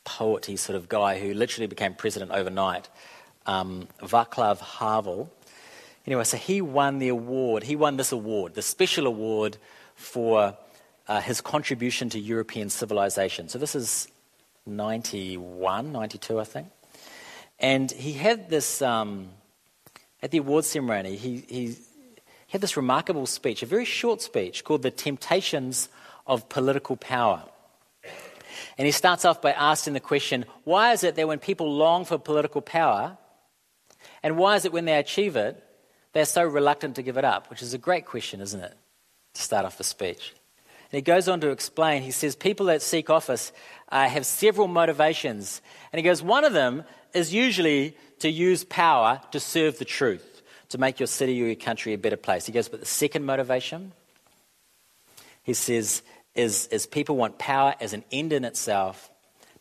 poety 0.05 0.59
sort 0.59 0.77
of 0.77 0.89
guy 0.89 1.21
who 1.21 1.35
literally 1.35 1.67
became 1.67 1.95
president 1.95 2.31
overnight. 2.31 2.89
Um, 3.47 3.89
Václav 4.01 4.59
Havel. 4.59 5.31
Anyway, 6.07 6.25
so 6.25 6.37
he 6.37 6.61
won 6.61 6.99
the 6.99 7.09
award. 7.09 7.63
He 7.65 7.77
won 7.77 7.97
this 7.99 8.11
award, 8.11 8.55
the 8.55 8.63
special 8.63 9.07
award 9.07 9.59
for 9.95 10.57
uh, 11.07 11.21
his 11.21 11.41
contribution 11.41 12.09
to 12.11 12.19
European 12.19 12.71
civilization. 12.71 13.49
So 13.49 13.59
this 13.59 13.75
is 13.75 14.09
91, 14.67 15.93
92, 15.93 16.41
I 16.41 16.45
think. 16.45 16.69
And 17.59 17.91
he 17.91 18.15
had 18.15 18.49
this, 18.49 18.81
um, 18.81 19.29
at 20.23 20.31
the 20.31 20.39
award 20.39 20.65
ceremony, 20.65 21.17
he, 21.17 21.45
he 21.49 21.77
had 22.49 22.61
this 22.61 22.77
remarkable 22.77 23.27
speech, 23.27 23.63
a 23.63 23.67
very 23.67 23.85
short 23.85 24.21
speech 24.21 24.65
called 24.65 24.83
The 24.83 24.91
Temptations 24.91 25.89
of 26.27 26.49
political 26.49 26.97
power. 26.97 27.45
And 28.77 28.87
he 28.87 28.93
starts 28.93 29.25
off 29.25 29.43
by 29.43 29.53
asking 29.53 29.95
the 29.95 30.01
question 30.01 30.45
why 30.65 30.93
is 30.93 31.05
it 31.05 31.15
that 31.17 31.29
when 31.29 31.39
people 31.39 31.75
long 31.75 32.05
for 32.05 32.19
political 32.19 32.61
power, 32.61 33.17
and 34.23 34.37
why 34.37 34.57
is 34.57 34.65
it 34.65 34.73
when 34.73 34.85
they 34.85 34.99
achieve 34.99 35.37
it, 35.37 35.63
they're 36.13 36.25
so 36.25 36.43
reluctant 36.45 36.97
to 36.97 37.03
give 37.03 37.17
it 37.17 37.25
up? 37.25 37.51
Which 37.51 37.63
is 37.63 37.75
a 37.75 37.79
great 37.79 38.07
question, 38.07 38.41
isn't 38.41 38.61
it? 38.61 38.75
To 39.35 39.43
start 39.43 39.65
off 39.65 39.79
the 39.79 39.85
speech. 39.85 40.35
And 40.91 40.97
he 40.97 41.03
goes 41.03 41.29
on 41.29 41.41
to 41.41 41.51
explain, 41.51 42.03
he 42.03 42.11
says, 42.11 42.35
people 42.35 42.67
that 42.67 42.83
seek 42.83 43.11
office 43.11 43.53
uh, 43.91 44.09
have 44.09 44.27
several 44.27 44.67
motivations. 44.67 45.63
And 45.93 45.99
he 45.99 46.03
goes, 46.03 46.23
one 46.23 46.45
of 46.45 46.53
them 46.53 46.85
is 47.15 47.33
usually 47.33 47.97
to 48.21 48.31
use 48.31 48.65
power 48.65 49.21
to 49.33 49.41
serve 49.41 49.79
the 49.79 49.85
truth, 49.85 50.43
to 50.71 50.79
make 50.79 51.01
your 51.01 51.07
city 51.07 51.43
or 51.43 51.47
your 51.47 51.57
country 51.57 51.93
a 51.93 51.99
better 51.99 52.17
place. 52.17 52.47
He 52.47 52.53
goes, 52.53 52.69
but 52.69 52.81
the 52.81 52.87
second 52.87 53.25
motivation 53.25 53.93
he 55.43 55.55
says, 55.55 56.03
is, 56.35 56.67
is 56.69 56.87
people 56.87 57.17
want 57.17 57.39
power 57.39 57.75
as 57.81 57.93
an 57.93 58.05
end 58.13 58.33
in 58.33 58.45
itself 58.45 59.11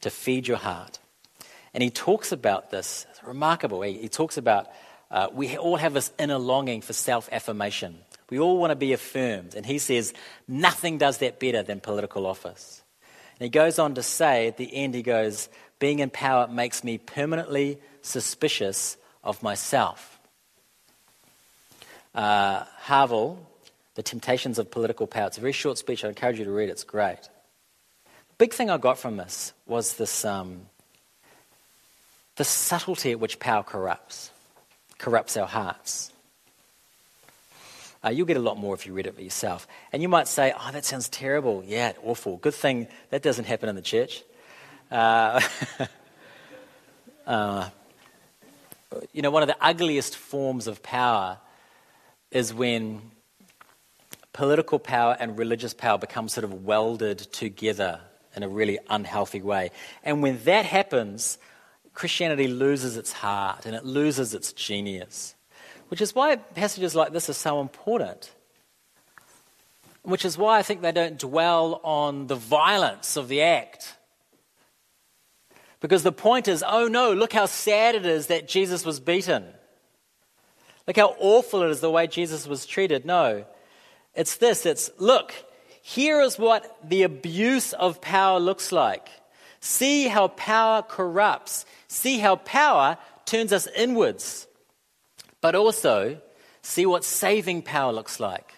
to 0.02 0.10
feed 0.10 0.48
your 0.48 0.58
heart. 0.58 1.00
And 1.74 1.84
he 1.84 1.90
talks 1.90 2.32
about 2.32 2.72
this. 2.72 3.06
It's 3.10 3.24
remarkable. 3.24 3.82
He, 3.82 3.94
he 3.94 4.10
talks 4.10 4.38
about 4.38 4.68
uh, 5.12 5.30
we 5.34 5.58
all 5.58 5.78
have 5.78 5.94
this 5.94 6.12
inner 6.20 6.38
longing 6.38 6.82
for 6.82 6.94
self 6.94 7.30
affirmation. 7.32 7.98
We 8.30 8.40
all 8.40 8.58
want 8.60 8.72
to 8.72 8.76
be 8.76 8.94
affirmed. 8.94 9.56
And 9.56 9.66
he 9.66 9.80
says, 9.80 10.14
nothing 10.48 11.00
does 11.00 11.18
that 11.20 11.40
better 11.40 11.64
than 11.64 11.80
political 11.80 12.28
office. 12.28 12.84
And 13.40 13.46
he 13.46 13.50
goes 13.50 13.80
on 13.80 13.96
to 13.96 14.04
say 14.04 14.48
at 14.48 14.58
the 14.58 14.76
end, 14.76 14.94
he 14.94 15.02
goes, 15.02 15.48
being 15.80 16.00
in 16.00 16.10
power 16.10 16.48
makes 16.48 16.84
me 16.84 16.98
permanently 16.98 17.78
suspicious 18.02 18.98
of 19.24 19.42
myself. 19.42 20.20
Uh, 22.14 22.66
Havel, 22.82 23.46
The 23.96 24.04
Temptations 24.04 24.60
of 24.60 24.72
Political 24.72 25.08
Power. 25.08 25.28
It's 25.28 25.38
a 25.38 25.42
very 25.42 25.54
short 25.54 25.78
speech. 25.78 26.04
I 26.04 26.10
encourage 26.10 26.40
you 26.40 26.46
to 26.46 26.52
read 26.52 26.70
it. 26.70 26.74
It's 26.74 26.84
great. 26.84 27.22
The 27.22 28.36
big 28.38 28.54
thing 28.54 28.70
I 28.70 28.78
got 28.78 28.98
from 28.98 29.16
this 29.16 29.54
was 29.66 29.94
this 29.94 30.26
um, 30.26 30.62
the 32.36 32.44
subtlety 32.44 33.12
at 33.12 33.20
which 33.20 33.40
power 33.40 33.64
corrupts, 33.64 34.32
corrupts 34.98 35.38
our 35.38 35.48
hearts. 35.48 36.12
Uh, 38.04 38.10
you'll 38.10 38.26
get 38.26 38.38
a 38.38 38.42
lot 38.42 38.58
more 38.58 38.74
if 38.74 38.86
you 38.86 38.94
read 38.94 39.08
it 39.08 39.16
for 39.16 39.22
yourself. 39.22 39.68
And 39.92 40.02
you 40.02 40.08
might 40.08 40.28
say, 40.28 40.54
oh, 40.58 40.72
that 40.72 40.86
sounds 40.86 41.10
terrible. 41.10 41.64
Yeah, 41.66 41.94
awful. 42.04 42.38
Good 42.38 42.54
thing 42.54 42.88
that 43.10 43.22
doesn't 43.22 43.46
happen 43.46 43.68
in 43.68 43.76
the 43.76 43.82
church. 43.82 44.24
Uh, 44.90 45.42
uh, 47.28 47.70
you 49.12 49.22
know, 49.22 49.32
one 49.32 49.44
of 49.44 49.48
the 49.48 49.58
ugliest 49.60 50.16
forms 50.16 50.68
of 50.68 50.82
power 50.82 51.38
is 52.32 52.54
when 52.54 53.02
political 54.34 54.80
power 54.80 55.18
and 55.20 55.38
religious 55.38 55.74
power 55.74 55.98
become 55.98 56.30
sort 56.30 56.46
of 56.46 56.66
welded 56.66 57.18
together 57.18 58.00
in 58.36 58.44
a 58.44 58.50
really 58.50 58.80
unhealthy 58.90 59.42
way. 59.42 59.72
And 60.04 60.22
when 60.22 60.42
that 60.46 60.66
happens, 60.66 61.38
Christianity 61.94 62.48
loses 62.48 62.96
its 62.96 63.12
heart 63.12 63.66
and 63.66 63.76
it 63.76 63.84
loses 63.84 64.34
its 64.34 64.54
genius. 64.54 65.36
Which 65.90 66.02
is 66.02 66.16
why 66.16 66.36
passages 66.38 66.96
like 66.96 67.12
this 67.12 67.30
are 67.30 67.34
so 67.34 67.62
important. 67.62 68.32
Which 70.04 70.24
is 70.24 70.38
why 70.38 70.60
I 70.60 70.62
think 70.62 70.82
they 70.82 70.92
don't 70.92 71.20
dwell 71.20 71.82
on 71.84 72.28
the 72.28 72.36
violence 72.36 73.18
of 73.18 73.28
the 73.28 73.42
act. 73.42 73.96
Because 75.82 76.04
the 76.04 76.12
point 76.12 76.48
is, 76.48 76.64
oh 76.66 76.88
no, 76.88 77.14
look 77.14 77.34
how 77.34 77.46
sad 77.46 77.96
it 77.96 78.06
is 78.06 78.28
that 78.28 78.48
Jesus 78.48 78.86
was 78.86 79.00
beaten. 79.00 79.46
Look 80.88 80.98
how 80.98 81.16
awful 81.20 81.64
it 81.64 81.70
is 81.70 81.82
the 81.82 81.92
way 81.92 82.08
Jesus 82.08 82.48
was 82.48 82.66
treated. 82.66 83.06
No, 83.06 83.46
it's 84.16 84.38
this 84.38 84.66
it's 84.66 84.90
look, 84.98 85.34
here 85.82 86.22
is 86.22 86.38
what 86.38 86.78
the 86.88 87.04
abuse 87.04 87.74
of 87.74 88.02
power 88.02 88.40
looks 88.40 88.72
like. 88.72 89.10
See 89.60 90.08
how 90.08 90.30
power 90.30 90.82
corrupts. 90.82 91.66
See 91.88 92.20
how 92.20 92.38
power 92.38 92.98
turns 93.26 93.54
us 93.54 93.68
inwards. 93.76 94.48
But 95.42 95.56
also, 95.56 96.22
see 96.62 96.86
what 96.86 97.04
saving 97.04 97.62
power 97.62 97.94
looks 97.94 98.20
like. 98.20 98.54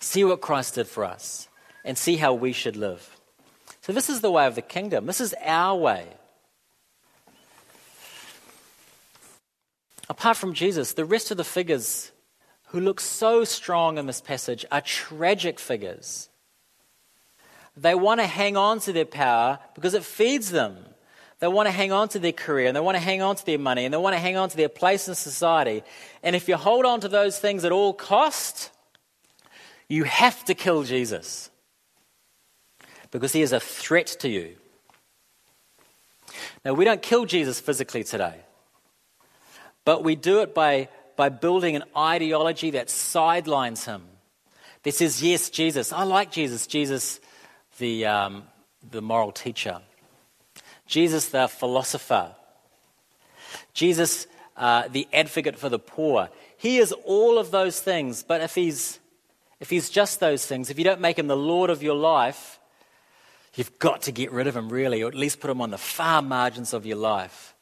See 0.00 0.24
what 0.24 0.40
Christ 0.40 0.74
did 0.74 0.88
for 0.88 1.04
us, 1.04 1.48
and 1.84 1.96
see 1.96 2.16
how 2.16 2.34
we 2.34 2.52
should 2.52 2.76
live. 2.76 3.16
So, 3.80 3.92
this 3.92 4.10
is 4.10 4.20
the 4.20 4.30
way 4.30 4.46
of 4.46 4.54
the 4.54 4.62
kingdom. 4.62 5.06
This 5.06 5.20
is 5.20 5.34
our 5.44 5.76
way. 5.76 6.06
Apart 10.08 10.36
from 10.36 10.52
Jesus, 10.52 10.92
the 10.92 11.04
rest 11.04 11.30
of 11.30 11.36
the 11.36 11.44
figures 11.44 12.12
who 12.66 12.80
look 12.80 13.00
so 13.00 13.44
strong 13.44 13.96
in 13.96 14.06
this 14.06 14.20
passage 14.20 14.64
are 14.70 14.80
tragic 14.80 15.58
figures. 15.58 16.28
They 17.76 17.94
want 17.94 18.20
to 18.20 18.26
hang 18.26 18.56
on 18.56 18.80
to 18.80 18.92
their 18.92 19.06
power 19.06 19.58
because 19.74 19.94
it 19.94 20.04
feeds 20.04 20.50
them. 20.50 20.76
They 21.42 21.48
want 21.48 21.66
to 21.66 21.72
hang 21.72 21.90
on 21.90 22.08
to 22.10 22.20
their 22.20 22.30
career 22.30 22.68
and 22.68 22.76
they 22.76 22.80
want 22.80 22.94
to 22.94 23.02
hang 23.02 23.20
on 23.20 23.34
to 23.34 23.44
their 23.44 23.58
money 23.58 23.84
and 23.84 23.92
they 23.92 23.98
want 23.98 24.14
to 24.14 24.20
hang 24.20 24.36
on 24.36 24.48
to 24.50 24.56
their 24.56 24.68
place 24.68 25.08
in 25.08 25.16
society. 25.16 25.82
And 26.22 26.36
if 26.36 26.46
you 26.46 26.56
hold 26.56 26.84
on 26.84 27.00
to 27.00 27.08
those 27.08 27.36
things 27.36 27.64
at 27.64 27.72
all 27.72 27.92
cost, 27.92 28.70
you 29.88 30.04
have 30.04 30.44
to 30.44 30.54
kill 30.54 30.84
Jesus 30.84 31.50
because 33.10 33.32
he 33.32 33.42
is 33.42 33.52
a 33.52 33.58
threat 33.58 34.06
to 34.20 34.28
you. 34.28 34.54
Now, 36.64 36.74
we 36.74 36.84
don't 36.84 37.02
kill 37.02 37.24
Jesus 37.24 37.58
physically 37.58 38.04
today, 38.04 38.36
but 39.84 40.04
we 40.04 40.14
do 40.14 40.42
it 40.42 40.54
by, 40.54 40.90
by 41.16 41.28
building 41.28 41.74
an 41.74 41.82
ideology 41.96 42.70
that 42.70 42.88
sidelines 42.88 43.84
him. 43.84 44.04
That 44.84 44.94
says, 44.94 45.20
yes, 45.20 45.50
Jesus, 45.50 45.92
I 45.92 46.04
like 46.04 46.30
Jesus, 46.30 46.68
Jesus, 46.68 47.18
the, 47.78 48.06
um, 48.06 48.44
the 48.88 49.02
moral 49.02 49.32
teacher. 49.32 49.80
Jesus, 50.92 51.30
the 51.30 51.48
philosopher. 51.48 52.34
Jesus, 53.72 54.26
uh, 54.58 54.88
the 54.88 55.08
advocate 55.10 55.56
for 55.56 55.70
the 55.70 55.78
poor. 55.78 56.28
He 56.58 56.76
is 56.76 56.92
all 57.06 57.38
of 57.38 57.50
those 57.50 57.80
things, 57.80 58.22
but 58.22 58.42
if 58.42 58.54
he's, 58.54 58.98
if 59.58 59.70
he's 59.70 59.88
just 59.88 60.20
those 60.20 60.44
things, 60.44 60.68
if 60.68 60.76
you 60.76 60.84
don't 60.84 61.00
make 61.00 61.18
him 61.18 61.28
the 61.28 61.36
Lord 61.36 61.70
of 61.70 61.82
your 61.82 61.94
life, 61.94 62.58
you've 63.54 63.78
got 63.78 64.02
to 64.02 64.12
get 64.12 64.32
rid 64.32 64.46
of 64.46 64.54
him, 64.54 64.68
really, 64.68 65.02
or 65.02 65.08
at 65.08 65.14
least 65.14 65.40
put 65.40 65.48
him 65.48 65.62
on 65.62 65.70
the 65.70 65.78
far 65.78 66.20
margins 66.20 66.74
of 66.74 66.84
your 66.84 66.98
life. 66.98 67.54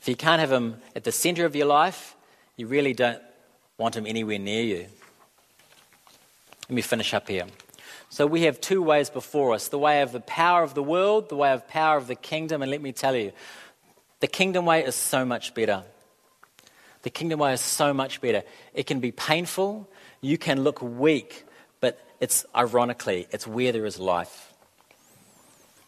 If 0.00 0.08
you 0.08 0.16
can't 0.16 0.40
have 0.40 0.50
him 0.50 0.76
at 0.96 1.04
the 1.04 1.12
center 1.12 1.44
of 1.44 1.54
your 1.54 1.66
life, 1.66 2.16
you 2.56 2.66
really 2.66 2.94
don't 2.94 3.20
want 3.76 3.94
him 3.94 4.06
anywhere 4.06 4.38
near 4.38 4.62
you. 4.62 4.86
Let 6.62 6.76
me 6.76 6.80
finish 6.80 7.12
up 7.12 7.28
here. 7.28 7.44
So 8.14 8.28
we 8.28 8.42
have 8.42 8.60
two 8.60 8.80
ways 8.80 9.10
before 9.10 9.54
us 9.54 9.66
the 9.66 9.78
way 9.78 10.00
of 10.02 10.12
the 10.12 10.20
power 10.20 10.62
of 10.62 10.72
the 10.74 10.84
world, 10.84 11.28
the 11.28 11.34
way 11.34 11.50
of 11.50 11.66
power 11.66 11.96
of 11.96 12.06
the 12.06 12.14
kingdom. 12.14 12.62
And 12.62 12.70
let 12.70 12.80
me 12.80 12.92
tell 12.92 13.16
you, 13.16 13.32
the 14.20 14.28
kingdom 14.28 14.66
way 14.66 14.84
is 14.84 14.94
so 14.94 15.24
much 15.24 15.52
better. 15.52 15.82
The 17.02 17.10
kingdom 17.10 17.40
way 17.40 17.54
is 17.54 17.60
so 17.60 17.92
much 17.92 18.20
better. 18.20 18.44
It 18.72 18.86
can 18.86 19.00
be 19.00 19.10
painful, 19.10 19.90
you 20.20 20.38
can 20.38 20.62
look 20.62 20.80
weak, 20.80 21.44
but 21.80 22.06
it's 22.20 22.46
ironically, 22.54 23.26
it's 23.32 23.48
where 23.48 23.72
there 23.72 23.84
is 23.84 23.98
life. 23.98 24.52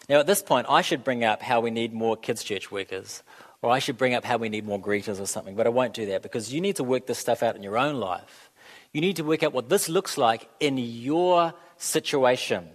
Now, 0.09 0.19
at 0.19 0.27
this 0.27 0.43
point, 0.43 0.67
I 0.69 0.83
should 0.83 1.05
bring 1.05 1.23
up 1.23 1.43
how 1.43 1.61
we 1.61 1.71
need 1.71 1.93
more 1.93 2.17
kids' 2.17 2.43
church 2.43 2.73
workers, 2.73 3.23
or 3.63 3.71
I 3.71 3.79
should 3.79 3.99
bring 3.99 4.15
up 4.15 4.25
how 4.25 4.37
we 4.37 4.49
need 4.49 4.67
more 4.67 4.83
greeters 4.83 5.21
or 5.21 5.27
something, 5.27 5.55
but 5.55 5.69
I 5.69 5.71
won't 5.71 5.95
do 5.95 6.07
that 6.07 6.25
because 6.25 6.53
you 6.53 6.61
need 6.61 6.75
to 6.75 6.83
work 6.83 7.07
this 7.07 7.19
stuff 7.19 7.45
out 7.45 7.55
in 7.55 7.63
your 7.63 7.79
own 7.79 8.01
life. 8.01 8.51
You 8.93 9.01
need 9.01 9.15
to 9.17 9.23
work 9.23 9.45
out 9.45 9.53
what 9.53 9.69
this 9.69 9.89
looks 9.89 10.19
like 10.19 10.49
in 10.59 10.77
your 10.77 11.55
situation. 11.79 12.69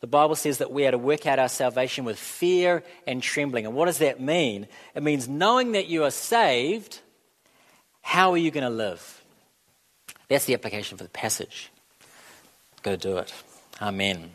The 0.00 0.06
Bible 0.06 0.36
says 0.36 0.58
that 0.58 0.70
we 0.70 0.86
are 0.86 0.90
to 0.90 0.98
work 0.98 1.26
out 1.26 1.38
our 1.38 1.48
salvation 1.48 2.04
with 2.04 2.18
fear 2.18 2.82
and 3.06 3.22
trembling. 3.22 3.64
And 3.64 3.74
what 3.74 3.86
does 3.86 3.98
that 3.98 4.20
mean? 4.20 4.66
It 4.94 5.02
means 5.02 5.28
knowing 5.28 5.72
that 5.72 5.86
you 5.86 6.04
are 6.04 6.10
saved, 6.10 7.00
how 8.02 8.32
are 8.32 8.36
you 8.36 8.50
going 8.50 8.64
to 8.64 8.70
live? 8.70 9.24
That's 10.28 10.44
the 10.44 10.54
application 10.54 10.98
for 10.98 11.04
the 11.04 11.10
passage. 11.10 11.70
Go 12.82 12.96
do 12.96 13.16
it. 13.16 13.32
Amen. 13.80 14.30